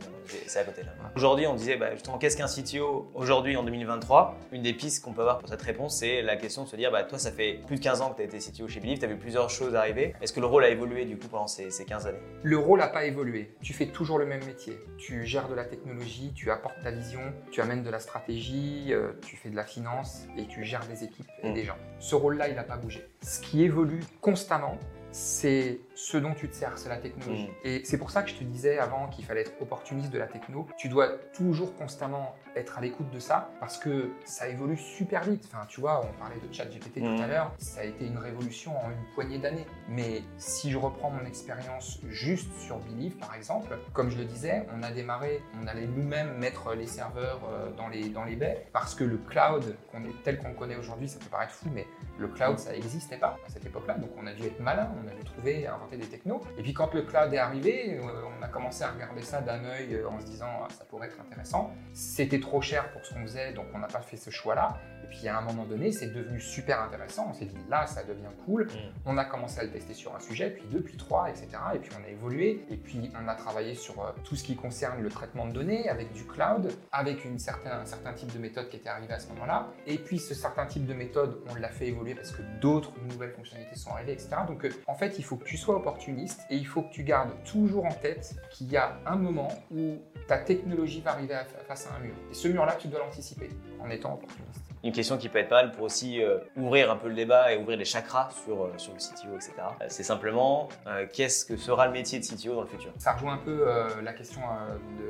c'est 0.46 0.60
à 0.60 0.63
côté 0.63 0.84
là. 0.84 0.89
Voilà. 0.98 1.12
Aujourd'hui, 1.15 1.48
on 1.48 1.56
disait 1.56 1.78
bah, 1.78 1.93
justement, 1.93 2.17
qu'est-ce 2.17 2.38
qu'un 2.38 2.48
CTO 2.48 3.12
aujourd'hui 3.15 3.56
en 3.58 3.63
2023 3.63 4.38
Une 4.52 4.62
des 4.62 4.74
pistes 4.74 5.04
qu'on 5.04 5.13
peut 5.13 5.22
avoir 5.22 5.39
pour 5.39 5.50
cette 5.50 5.62
réponse, 5.62 5.98
c'est 6.00 6.22
la 6.22 6.36
question 6.36 6.63
de 6.63 6.67
se 6.67 6.76
dire, 6.76 6.91
bah, 6.91 7.04
toi, 7.04 7.17
ça 7.17 7.32
fait 7.32 7.62
plus 7.65 7.78
de 7.78 7.82
15 7.84 8.02
ans 8.02 8.10
que 8.12 8.17
tu 8.17 8.22
as 8.22 8.26
été 8.26 8.38
CTO 8.39 8.67
chez 8.67 8.80
Believe, 8.80 9.00
tu 9.00 9.06
as 9.06 9.08
vu 9.08 9.17
plusieurs 9.17 9.50
choses 9.50 9.76
arriver. 9.76 10.13
Est-ce 10.22 10.34
que 10.34 10.39
le 10.39 10.46
rôle 10.46 10.63
a 10.63 10.70
évolué 10.70 11.06
du 11.06 11.17
coup 11.17 11.28
pendant 11.28 11.48
ces, 11.48 11.72
ces 11.72 11.86
15 11.86 12.08
années? 12.08 12.20
Le 12.43 12.58
rôle 12.58 12.80
n'a 12.80 12.88
pas 12.88 13.06
évolué. 13.06 13.56
Tu 13.62 13.74
fais 13.74 13.88
toujours 13.88 14.20
le 14.20 14.26
même 14.26 14.43
métier. 14.46 14.78
Tu 14.98 15.26
gères 15.26 15.48
de 15.48 15.56
la 15.56 15.65
technologie, 15.65 16.32
tu 16.36 16.52
apportes 16.52 16.82
ta 16.84 16.91
vision, 16.91 17.22
tu 17.52 17.62
amènes 17.62 17.84
de 17.84 17.89
la 17.89 18.00
stratégie, 18.00 18.88
euh, 18.91 19.12
tu 19.26 19.36
fais 19.38 19.50
de 19.50 19.56
la 19.56 19.63
finance 19.65 20.28
et 20.38 20.46
tu 20.48 20.63
gères 20.63 20.86
des 20.88 20.96
équipes 21.03 21.27
et 21.43 21.49
Mm. 21.49 21.53
des 21.53 21.63
gens. 21.63 21.77
Ce 21.99 22.15
rôle-là, 22.15 22.47
il 22.49 22.55
n'a 22.55 22.63
pas 22.63 22.77
bougé. 22.77 23.07
Ce 23.21 23.39
qui 23.41 23.63
évolue 23.63 24.03
constamment, 24.21 24.77
c'est 25.17 25.80
ce 25.95 26.17
dont 26.17 26.34
tu 26.36 26.47
te 26.47 26.56
sers, 26.56 26.77
c'est 26.77 26.89
la 26.89 26.97
technologie. 26.97 27.47
Mm. 27.47 27.67
Et 27.67 27.82
c'est 27.86 27.97
pour 27.97 28.12
ça 28.12 28.21
que 28.21 28.30
je 28.30 28.36
te 28.36 28.43
disais 28.43 28.77
avant 28.77 29.08
qu'il 29.08 29.25
fallait 29.25 29.41
être 29.41 29.53
opportuniste 29.60 30.12
de 30.12 30.19
la 30.19 30.27
techno. 30.27 30.67
Tu 30.77 30.89
dois 30.89 31.08
toujours 31.34 31.75
constamment 31.75 32.36
être 32.56 32.77
à 32.77 32.82
l'écoute 32.82 33.10
de 33.10 33.19
ça 33.19 33.49
parce 33.60 33.77
que 33.77 34.12
ça 34.25 34.47
évolue 34.47 34.77
super 34.77 35.23
vite. 35.23 35.47
Enfin, 35.51 35.65
tu 35.67 35.82
vois, 35.82 36.06
on 36.06 36.19
parlait 36.19 36.39
de 36.39 36.53
ChatGPT 36.53 36.97
Mm. 37.01 37.15
tout 37.15 37.23
à 37.23 37.27
l'heure, 37.27 37.51
ça 37.58 37.82
a 37.82 37.84
été 37.84 38.06
une 38.06 38.17
révolution 38.17 38.77
en 38.77 38.89
une 38.91 39.13
poignée 39.13 39.38
d'années. 39.38 39.65
Mais 39.89 40.23
si 40.38 40.71
je 40.71 40.77
reprends 40.77 41.10
mon 41.10 41.25
expérience 41.25 41.99
juste 42.10 42.51
sur 42.60 42.80
Believe, 42.80 43.17
par 43.17 43.36
exemple, 43.36 43.77
comme 43.93 44.10
je 44.10 44.17
le 44.17 44.25
disais, 44.25 44.67
on 44.75 44.84
a 44.84 44.91
démarré, 44.91 45.41
on 45.62 45.67
allait 45.67 45.88
nous-mêmes 45.88 46.38
mettre 46.38 46.73
les 46.73 46.88
serveurs 46.88 47.41
euh, 47.49 47.71
dans 47.71 47.88
les, 47.88 48.10
dans 48.10 48.23
les 48.23 48.36
baies 48.36 48.67
parce 48.73 48.95
que 48.95 49.03
le 49.03 49.17
cloud, 49.17 49.75
est, 49.93 50.23
tel 50.23 50.39
qu'on 50.39 50.49
le 50.49 50.56
connaît 50.56 50.75
aujourd'hui, 50.75 51.08
ça 51.08 51.19
peut 51.19 51.30
paraître 51.30 51.53
fou, 51.53 51.69
mais 51.73 51.88
le 52.17 52.27
cloud, 52.27 52.58
ça 52.60 52.71
n'existait 52.71 53.17
pas 53.17 53.38
à 53.45 53.49
cette 53.49 53.65
époque-là. 53.65 53.95
Donc 53.95 54.10
on 54.17 54.27
a 54.27 54.34
dû 54.34 54.43
être 54.45 54.60
malin, 54.60 54.89
on 55.03 55.07
a 55.08 55.15
dû 55.15 55.24
trouver, 55.24 55.67
inventer 55.67 55.98
des 55.98 56.08
technos. 56.08 56.41
Et 56.58 56.62
puis 56.62 56.74
quand 56.74 56.93
le 56.93 57.02
cloud 57.04 57.34
est 57.34 57.38
arrivé, 57.38 58.00
euh, 58.00 58.02
on 58.39 58.43
a 58.43 58.48
commencé 58.48 58.84
à 58.84 58.91
regarder 58.91 59.22
ça 59.22 59.41
d'un 59.41 59.63
œil 59.65 59.96
euh, 59.96 60.10
en 60.10 60.20
se 60.20 60.26
disant 60.26 60.48
ah, 60.63 60.67
ça 60.70 60.86
pourrait 60.86 61.08
être 61.08 61.20
intéressant. 61.20 61.72
C'était 61.93 62.39
trop 62.39 62.62
cher 62.62 62.91
pour 62.91 63.06
ce 63.06 63.13
qu'on 63.13 63.22
faisait, 63.22 63.54
donc 63.54 63.65
on 63.74 63.80
n'a 63.80 63.88
pas 63.88 64.02
fait 64.02 64.17
ce 64.17 64.30
choix-là. 64.30 64.78
Et 65.04 65.08
puis 65.08 65.28
à 65.28 65.38
un 65.38 65.41
moment 65.41 65.63
donné, 65.63 65.91
c'est 65.91 66.08
devenu 66.08 66.39
super 66.39 66.82
intéressant. 66.82 67.28
On 67.30 67.34
s'est 67.34 67.46
dit 67.46 67.56
là, 67.70 67.88
ça 67.88 68.04
devient 68.04 68.24
cool. 68.46 68.67
On 69.06 69.17
a 69.17 69.26
commencé 69.26 69.60
à 69.60 69.63
le 69.63 69.72
tester 69.72 69.93
sur 69.93 70.15
un 70.15 70.20
sujet, 70.20 70.50
puis 70.50 70.63
deux, 70.72 70.82
puis 70.82 70.98
trois, 70.98 71.30
etc. 71.30 71.48
Et 71.76 71.80
puis 71.80 71.91
on 72.00 72.06
a 72.06 72.10
évolué. 72.10 72.65
Et 72.70 72.78
puis 72.78 73.12
on 73.22 73.28
a 73.28 73.36
travaillé 73.36 73.76
sur 73.76 74.00
euh, 74.02 74.12
tout 74.24 74.36
ce 74.36 74.43
qui 74.43 74.56
concerne 74.56 75.02
le 75.02 75.10
traitement 75.10 75.48
de 75.48 75.54
données 75.54 75.89
avec 75.89 76.12
du 76.13 76.26
cloud, 76.26 76.72
avec 76.91 77.26
une 77.26 77.39
certaine, 77.39 77.72
un 77.72 77.86
certain 77.86 78.13
type 78.13 78.34
de 78.34 78.39
méthode 78.39 78.70
qui 78.70 78.78
était 78.78 78.89
arrivé 78.89 79.13
à 79.13 79.20
ce 79.20 79.30
moment-là. 79.30 79.67
Et 79.86 79.98
puis 79.98 80.20
ce 80.20 80.34
certain 80.34 80.65
type 80.65 80.86
de 80.86 80.93
méthode, 80.93 81.41
on 81.50 81.56
l'a 81.56 81.70
fait 81.70 81.88
évoluer 81.88 82.15
parce 82.15 82.32
que 82.32 82.41
d'autres 82.62 82.91
nouvelles 83.10 83.32
fonctionnalités 83.32 83.76
sont 83.76 83.91
arrivées, 83.91 84.13
etc. 84.13 84.30
Donc 84.48 84.67
en 84.88 84.95
fait, 84.95 85.19
il 85.19 85.23
faut 85.23 85.36
que 85.36 85.43
tu 85.43 85.58
sois 85.58 85.76
opportuniste 85.76 86.41
et 86.50 86.56
il 86.56 86.65
faut 86.65 86.82
que 86.82 86.91
tu 86.91 87.04
gardes 87.04 87.32
toujours 87.43 87.86
en 87.86 87.91
tête 87.93 88.36
qu'il 88.52 88.71
y 88.71 88.78
a 88.78 88.97
un 89.06 89.17
moment 89.17 89.50
où 89.71 89.97
ta 90.28 90.38
technologie 90.38 91.02
va 91.02 91.12
arriver 91.12 91.34
à- 91.34 91.43
face 91.67 91.88
à 91.88 91.95
un 91.95 92.00
mur. 92.00 92.13
Et 92.32 92.34
ce 92.34 92.47
mur-là, 92.47 92.76
tu 92.80 92.88
dois 92.88 93.00
l'anticiper 93.00 93.50
en 93.82 93.89
étant 93.89 94.13
opportuniste. 94.13 94.62
Une 94.84 94.93
question 94.93 95.17
qui 95.17 95.28
peut 95.28 95.39
être 95.39 95.50
pas 95.50 95.63
mal 95.63 95.71
pour 95.71 95.84
aussi 95.84 96.23
euh, 96.23 96.38
ouvrir 96.56 96.89
un 96.91 96.95
peu 96.95 97.10
le 97.10 97.15
débat 97.15 97.52
et 97.52 97.58
ouvrir 97.58 97.78
les 97.78 97.84
chakras 97.84 98.30
sur, 98.45 98.63
euh, 98.63 98.73
sur 98.78 98.93
le 98.93 99.00
CTO, 99.00 99.36
etc. 99.36 99.54
Euh, 99.82 99.86
c'est 99.89 100.04
simplement, 100.04 100.69
qu'est-ce 101.12 101.43
que 101.45 101.58
sera 101.58 101.88
le 101.88 101.91
métier 101.93 102.19
de 102.19 102.26
CTO 102.26 102.54
dans 102.56 102.62
le 102.62 102.67
futur? 102.67 102.93
Ça 102.97 103.13
rejoint 103.13 103.34
un 103.34 103.38
peu 103.39 103.65
la 104.02 104.13
question 104.13 104.39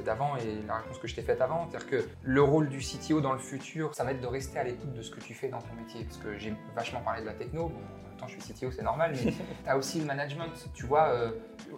d'avant 0.06 0.36
et 0.38 0.66
la 0.68 0.78
réponse 0.78 0.98
que 0.98 1.08
je 1.08 1.14
t'ai 1.16 1.22
faite 1.22 1.42
avant. 1.42 1.68
C'est-à-dire 1.70 1.90
que 1.90 2.10
le 2.24 2.42
rôle 2.42 2.70
du 2.70 2.80
CTO 2.80 3.22
dans 3.22 3.34
le 3.34 3.40
futur, 3.40 3.94
ça 3.94 4.04
va 4.04 4.12
être 4.12 4.22
de 4.22 4.28
rester 4.28 4.58
à 4.58 4.64
l'écoute 4.64 4.94
de 4.94 5.02
ce 5.02 5.12
que 5.12 5.20
tu 5.20 5.34
fais 5.36 5.50
dans 5.50 5.60
ton 5.62 5.74
métier. 5.78 6.04
Parce 6.06 6.18
que 6.18 6.38
j'ai 6.38 6.56
vachement 6.76 7.02
parlé 7.02 7.22
de 7.22 7.28
la 7.28 7.34
techno. 7.34 7.68
Bon, 7.70 7.82
temps, 8.18 8.28
je 8.28 8.40
suis 8.40 8.54
CTO, 8.54 8.72
c'est 8.72 8.84
normal, 8.84 9.14
mais 9.14 9.32
tu 9.64 9.70
as 9.70 9.78
aussi 9.78 10.00
le 10.00 10.06
management. 10.06 10.52
Tu 10.74 10.86
vois, 10.86 11.10
euh, 11.10 11.32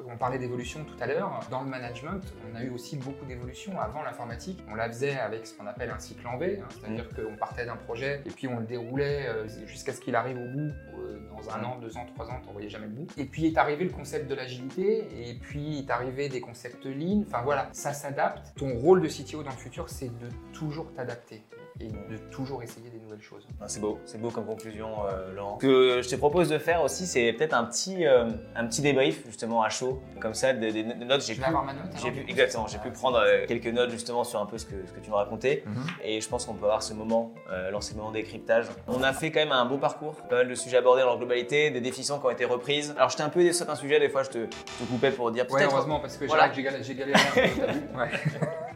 on 0.08 0.17
parlait 0.17 0.39
d'évolution 0.39 0.84
tout 0.86 0.95
à 0.99 1.08
l'heure. 1.08 1.39
Dans 1.52 1.62
le 1.62 1.69
management, 1.69 2.21
on 2.52 2.56
a 2.56 2.63
eu 2.63 2.69
aussi 2.69 2.97
beaucoup 2.97 3.25
d'évolution. 3.25 3.80
Avant 3.80 4.02
l'informatique, 4.04 4.60
on 4.69 4.75
la 4.75 4.88
faisait 4.88 5.17
avec 5.19 5.45
ce 5.45 5.54
qu'on 5.54 5.67
appelle 5.67 5.91
un 5.91 5.99
cycle 5.99 6.25
en 6.28 6.38
V, 6.38 6.60
hein, 6.62 6.67
c'est-à-dire 6.69 7.08
qu'on 7.10 7.36
partait 7.36 7.65
d'un 7.65 7.75
projet 7.75 8.21
et 8.25 8.30
puis 8.30 8.47
on 8.47 8.60
le 8.60 8.65
déroulait 8.65 9.28
euh, 9.28 9.47
jusqu'à 9.67 9.93
ce 9.93 10.02
qu'il 10.02 10.15
arrive 10.15 10.38
au 10.38 10.47
bout. 10.47 10.71
euh, 10.97 11.19
dans 11.30 11.49
un 11.52 11.63
an, 11.63 11.78
deux 11.80 11.95
ans, 11.97 12.06
trois 12.13 12.30
ans, 12.30 12.39
tu 12.45 12.52
voyais 12.52 12.69
jamais 12.69 12.88
le 12.88 12.93
bout. 12.93 13.08
Et 13.17 13.25
puis 13.25 13.47
est 13.47 13.58
arrivé 13.58 13.84
le 13.86 13.91
concept 13.91 14.30
de 14.30 14.36
l'agilité, 14.36 15.08
et 15.30 15.36
puis 15.36 15.80
est 15.80 15.89
arrivé 15.89 16.30
des 16.30 16.41
concepts 16.41 16.86
lean. 16.86 17.23
Enfin 17.28 17.41
voilà, 17.43 17.69
ça 17.71 17.93
s'adapte. 17.93 18.54
Ton 18.58 18.78
rôle 18.78 19.02
de 19.02 19.08
CTO 19.08 19.43
dans 19.43 19.52
le 19.52 19.56
futur, 19.56 19.89
c'est 19.89 20.10
de 20.10 20.30
toujours 20.54 20.91
t'adapter 20.93 21.43
et 21.81 21.87
de 21.87 22.17
toujours 22.31 22.61
essayer 22.61 22.89
des 22.89 22.99
nouvelles 22.99 23.21
choses. 23.21 23.47
Ah, 23.61 23.65
C'est 23.67 23.79
beau, 23.79 23.99
c'est 24.05 24.19
beau 24.19 24.29
comme 24.31 24.45
conclusion, 24.45 24.89
euh, 25.07 25.33
Laurent. 25.33 25.57
Ce 25.61 25.65
que 25.65 26.01
je 26.01 26.09
te 26.09 26.15
propose 26.15 26.49
de 26.49 26.57
faire 26.57 26.83
aussi, 26.83 27.07
c'est 27.07 27.31
peut-être 27.33 27.53
un 27.53 27.63
petit, 27.63 28.05
euh, 28.05 28.25
un 28.55 28.65
petit 28.67 28.81
débrief 28.81 29.25
justement 29.25 29.63
à 29.63 29.69
chaud, 29.69 30.01
comme 30.19 30.33
ça, 30.33 30.53
des, 30.53 30.71
des 30.71 30.83
notes. 30.83 31.21
J'ai 31.25 31.35
pu, 31.35 31.43
avoir 31.43 31.63
ma 31.63 31.73
note 31.73 31.83
j'ai 31.95 32.09
alors 32.09 32.13
pu, 32.13 32.29
exactement, 32.29 32.67
j'ai 32.67 32.79
pu 32.79 32.91
prendre 32.91 33.19
euh, 33.19 33.45
quelques 33.47 33.67
notes 33.67 33.91
justement 33.91 34.23
sur 34.23 34.41
un 34.41 34.45
peu 34.45 34.57
ce 34.57 34.65
que, 34.65 34.75
ce 34.85 34.91
que 34.91 34.99
tu 34.99 35.09
me 35.09 35.15
racontais. 35.15 35.63
Mhm. 35.65 35.83
Et 36.03 36.19
je 36.21 36.27
pense 36.27 36.45
qu'on 36.45 36.53
peut 36.53 36.65
avoir 36.65 36.83
ce 36.83 36.93
moment, 36.93 37.31
euh, 37.51 37.71
lancer 37.71 37.93
le 37.93 37.99
moment 37.99 38.11
décryptage. 38.11 38.65
On 38.87 39.01
a 39.01 39.13
fait 39.13 39.31
quand 39.31 39.39
même 39.39 39.53
un 39.53 39.65
beau 39.65 39.77
parcours, 39.77 40.15
pas 40.29 40.37
mal 40.37 40.49
de 40.49 40.55
sujets 40.55 40.77
abordés 40.77 41.01
dans 41.01 41.07
leur 41.07 41.17
globalité, 41.17 41.71
des 41.71 41.81
définitions 41.81 42.19
qui 42.19 42.25
ont 42.25 42.31
été 42.31 42.43
reprises. 42.45 42.93
Alors 42.97 43.09
j'étais 43.09 43.23
un 43.23 43.29
peu 43.29 43.41
déçu 43.41 43.63
d'un 43.63 43.75
sujet, 43.75 43.99
des 43.99 44.09
fois 44.09 44.23
je 44.23 44.29
te, 44.29 44.37
je 44.39 44.83
te 44.83 44.89
coupais 44.89 45.11
pour 45.11 45.31
dire 45.31 45.45
Ouais, 45.49 45.63
heureusement, 45.63 45.99
parce 46.01 46.17
que 46.17 46.25
Voilà. 46.25 46.51
j'ai 46.51 46.61
galéré, 46.61 46.83
j'ai 46.83 46.95
galéré 46.95 47.19
un 47.19 47.33
peu, 47.33 47.41
t'as 47.65 47.71
vu 47.71 47.79
Ouais. 47.97 48.09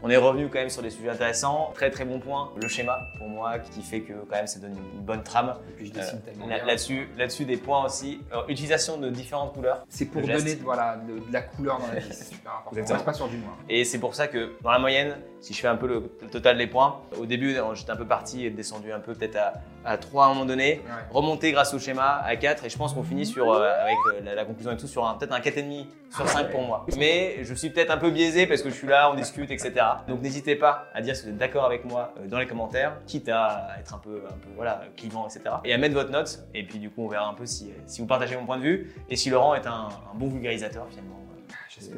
On 0.05 0.09
est 0.09 0.17
revenu 0.17 0.49
quand 0.49 0.59
même 0.59 0.69
sur 0.69 0.81
des 0.81 0.89
sujets 0.89 1.09
intéressants. 1.09 1.71
Très 1.73 1.89
très 1.89 2.03
bon 2.03 2.19
point. 2.19 2.51
Le 2.61 2.67
schéma 2.67 2.92
pour 3.17 3.27
moi 3.29 3.59
qui 3.59 3.81
fait 3.81 4.01
que 4.01 4.13
quand 4.13 4.35
même 4.35 4.47
ça 4.47 4.59
donne 4.59 4.75
une 4.77 5.01
bonne 5.01 5.23
trame. 5.23 5.55
Et 5.69 5.71
puis 5.73 5.85
je 5.87 5.91
Euh, 5.91 5.95
dessine 6.01 6.21
tellement 6.21 6.47
bien. 6.47 6.65
Là-dessus, 6.65 7.07
là-dessus 7.17 7.45
des 7.45 7.57
points 7.57 7.85
aussi. 7.85 8.21
Alors, 8.31 8.49
utilisation 8.49 8.97
de 8.97 9.09
différentes 9.09 9.53
couleurs. 9.53 9.83
C'est 9.89 10.05
pour 10.05 10.21
donner 10.21 10.55
voilà, 10.55 10.97
de, 10.97 11.19
de 11.19 11.33
la 11.33 11.41
couleur 11.41 11.79
dans 11.79 11.87
la 11.87 11.99
vie, 11.99 12.07
c'est 12.11 12.33
super 12.35 12.51
important. 12.51 12.69
On 12.71 12.77
Exactement. 12.77 12.95
reste 12.97 13.05
pas 13.05 13.13
sur 13.13 13.27
du 13.27 13.37
noir. 13.37 13.57
Et 13.69 13.83
c'est 13.85 13.99
pour 13.99 14.15
ça 14.15 14.27
que 14.27 14.53
dans 14.61 14.71
la 14.71 14.79
moyenne, 14.79 15.15
si 15.39 15.53
je 15.53 15.59
fais 15.59 15.67
un 15.67 15.75
peu 15.75 15.87
le, 15.87 16.11
le 16.21 16.27
total 16.29 16.57
des 16.57 16.67
points, 16.67 17.01
au 17.19 17.25
début 17.25 17.55
j'étais 17.73 17.91
un 17.91 17.95
peu 17.95 18.07
parti 18.07 18.45
et 18.45 18.49
descendu 18.49 18.91
un 18.91 18.99
peu 18.99 19.13
peut-être 19.13 19.35
à, 19.37 19.53
à 19.85 19.97
3 19.97 20.25
à 20.25 20.27
un 20.27 20.33
moment 20.33 20.45
donné. 20.45 20.81
Ouais. 20.85 20.91
Remonter 21.11 21.51
grâce 21.51 21.73
au 21.73 21.79
schéma 21.79 22.21
à 22.23 22.35
4 22.35 22.65
et 22.65 22.69
je 22.69 22.77
pense 22.77 22.93
qu'on 22.93 23.03
finit 23.03 23.25
sur, 23.25 23.51
euh, 23.51 23.69
avec 23.81 23.95
euh, 24.13 24.21
la, 24.23 24.35
la 24.35 24.45
conclusion 24.45 24.71
et 24.71 24.77
tout 24.77 24.87
sur 24.87 25.05
un- 25.07 25.15
peut-être 25.15 25.33
un 25.33 25.39
4,5 25.39 25.85
sur 26.15 26.27
5 26.27 26.51
pour 26.51 26.61
moi. 26.61 26.85
Mais 26.97 27.37
je 27.43 27.53
suis 27.53 27.69
peut-être 27.69 27.91
un 27.91 27.97
peu 27.97 28.11
biaisé 28.11 28.47
parce 28.47 28.61
que 28.61 28.69
je 28.69 28.75
suis 28.75 28.87
là, 28.87 29.09
on 29.11 29.15
discute, 29.15 29.51
etc. 29.51 29.73
Donc 30.07 30.21
n'hésitez 30.21 30.55
pas 30.55 30.87
à 30.93 31.01
dire 31.01 31.15
si 31.15 31.23
vous 31.23 31.29
êtes 31.29 31.37
d'accord 31.37 31.65
avec 31.65 31.85
moi 31.85 32.13
euh, 32.19 32.27
dans 32.27 32.39
les 32.39 32.47
commentaires, 32.47 32.93
quitte 33.07 33.29
à 33.29 33.69
être 33.79 33.93
un 33.93 33.99
peu, 33.99 34.23
un 34.27 34.33
peu 34.37 34.49
voilà, 34.55 34.81
clivant, 34.95 35.25
etc. 35.27 35.55
Et 35.65 35.73
à 35.73 35.77
mettre 35.77 35.93
votre 35.95 36.11
note 36.11 36.39
et 36.53 36.63
puis 36.63 36.79
du 36.79 36.89
coup 36.89 37.03
on 37.05 37.07
verra 37.07 37.27
un 37.27 37.33
peu 37.33 37.45
si, 37.45 37.71
si 37.85 38.01
vous 38.01 38.07
partagez 38.07 38.35
mon 38.35 38.45
point 38.45 38.57
de 38.57 38.63
vue 38.63 38.93
et 39.09 39.15
si 39.15 39.29
Laurent 39.29 39.55
est 39.55 39.67
un, 39.67 39.89
un 39.89 40.15
bon 40.15 40.29
vulgarisateur 40.29 40.85
finalement. 40.89 41.19
euh, 41.35 41.53
J'espère. 41.69 41.97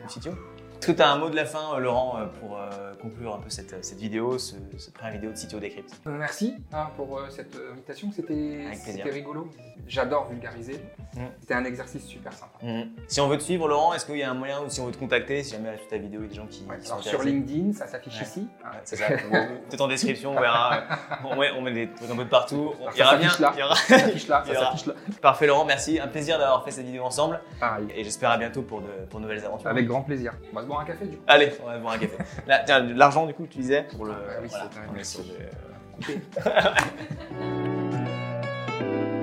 Est-ce 0.86 0.92
que 0.92 0.98
tu 0.98 1.02
as 1.02 1.10
un 1.12 1.18
mot 1.18 1.32
de 1.32 1.36
la 1.36 1.46
fin, 1.46 1.74
euh, 1.74 1.80
Laurent, 1.80 2.20
euh, 2.20 2.26
pour 2.40 2.60
euh, 2.60 2.94
conclure 3.02 3.34
un 3.34 3.40
peu 3.40 3.50
cette, 3.50 3.84
cette 3.84 3.98
vidéo, 3.98 4.38
ce- 4.38 4.54
cette 4.78 4.94
première 4.94 5.14
vidéo 5.14 5.32
de 5.32 5.36
CTO 5.36 5.60
Decrypt? 5.60 5.90
Merci 6.06 6.54
hein, 6.72 6.90
pour 6.96 7.20
cette 7.32 7.58
invitation, 7.74 8.12
c'était 8.12 8.66
rigolo. 9.10 9.50
J'adore 9.88 10.28
vulgariser. 10.30 10.80
Mm. 11.16 11.22
C'était 11.42 11.54
un 11.56 11.66
exercice 11.66 12.06
super 12.06 12.34
sympa. 12.34 12.60
Si 13.08 13.20
on 13.20 13.28
veut 13.28 13.38
te 13.40 13.44
suivre, 13.44 13.68
Laurent, 13.68 13.96
est-ce 13.96 14.06
qu'il 14.06 14.18
y 14.18 14.22
a 14.24 14.30
un 14.30 14.36
moyen 14.36 14.62
ou 14.62 14.70
si 14.70 14.80
on 14.80 14.86
veut 14.86 14.92
te 14.92 14.98
contacter, 15.00 15.42
si 15.42 15.54
jamais 15.54 15.76
sur 15.78 15.88
ta 15.88 15.98
vidéo 15.98 16.20
il 16.22 16.24
y 16.26 16.28
a 16.28 16.30
des 16.30 16.36
gens 16.36 16.46
qui, 16.46 16.64
Ouais, 16.70 16.78
qui 16.78 16.86
sont 16.86 17.02
sur 17.02 17.24
LinkedIn, 17.24 17.74
ça 17.74 17.88
s'affiche 17.88 18.18
Ouais. 18.20 18.24
ici. 18.24 18.48
hein. 18.64 18.70
Ouais, 18.72 18.78
C'est 18.84 18.96
ça. 18.98 19.08
Peut-être 19.70 19.82
en 19.82 19.88
description, 19.88 20.34
on 20.38 20.40
verra. 20.40 20.84
On 21.24 21.36
met, 21.36 21.50
on 21.58 21.62
met 21.62 21.72
des 21.74 21.90
trucs 21.90 22.12
un 22.12 22.16
peu 22.16 22.26
de 22.26 22.30
partout. 22.30 22.74
On, 22.80 22.92
ça 22.92 23.06
s'affiche 23.06 23.40
là. 23.40 23.54
Ça 23.76 23.98
s'affiche 24.00 24.28
là, 24.28 24.44
là. 24.54 24.74
Parfait, 25.22 25.48
Laurent, 25.48 25.66
merci. 25.66 26.00
Un 26.00 26.08
plaisir 26.08 26.38
d'avoir 26.38 26.64
fait 26.64 26.70
cette 26.72 26.86
vidéo 26.86 27.04
ensemble. 27.04 27.42
Pareil. 27.60 27.88
Et 27.96 28.04
j'espère 28.04 28.30
à 28.30 28.38
bientôt 28.38 28.62
pour 28.62 28.82
de, 28.82 28.88
pour 29.10 29.20
nouvelles 29.20 29.44
aventures. 29.44 29.68
Avec 29.70 29.88
grand 29.88 30.02
plaisir. 30.04 30.34
On 30.52 30.56
va 30.56 30.62
se 30.62 30.68
boire 30.76 30.84
un 30.84 30.86
café 30.86 31.06
du 31.06 31.18
coup. 31.18 31.24
Allez, 31.28 31.52
on 31.64 31.68
va 31.68 31.78
boire 31.78 31.94
un 31.94 31.98
café. 31.98 32.18
Là, 32.48 32.64
tiens, 32.66 32.80
l'argent, 32.82 33.26
du 33.26 33.34
coup, 33.34 33.48
tu 33.48 33.60
disais 33.60 33.88
pour 33.96 34.06
le. 34.06 34.14
Ah 34.14 34.40
oui, 34.42 34.50
voilà, 34.50 34.70
c'est 35.04 35.20
un 35.20 35.24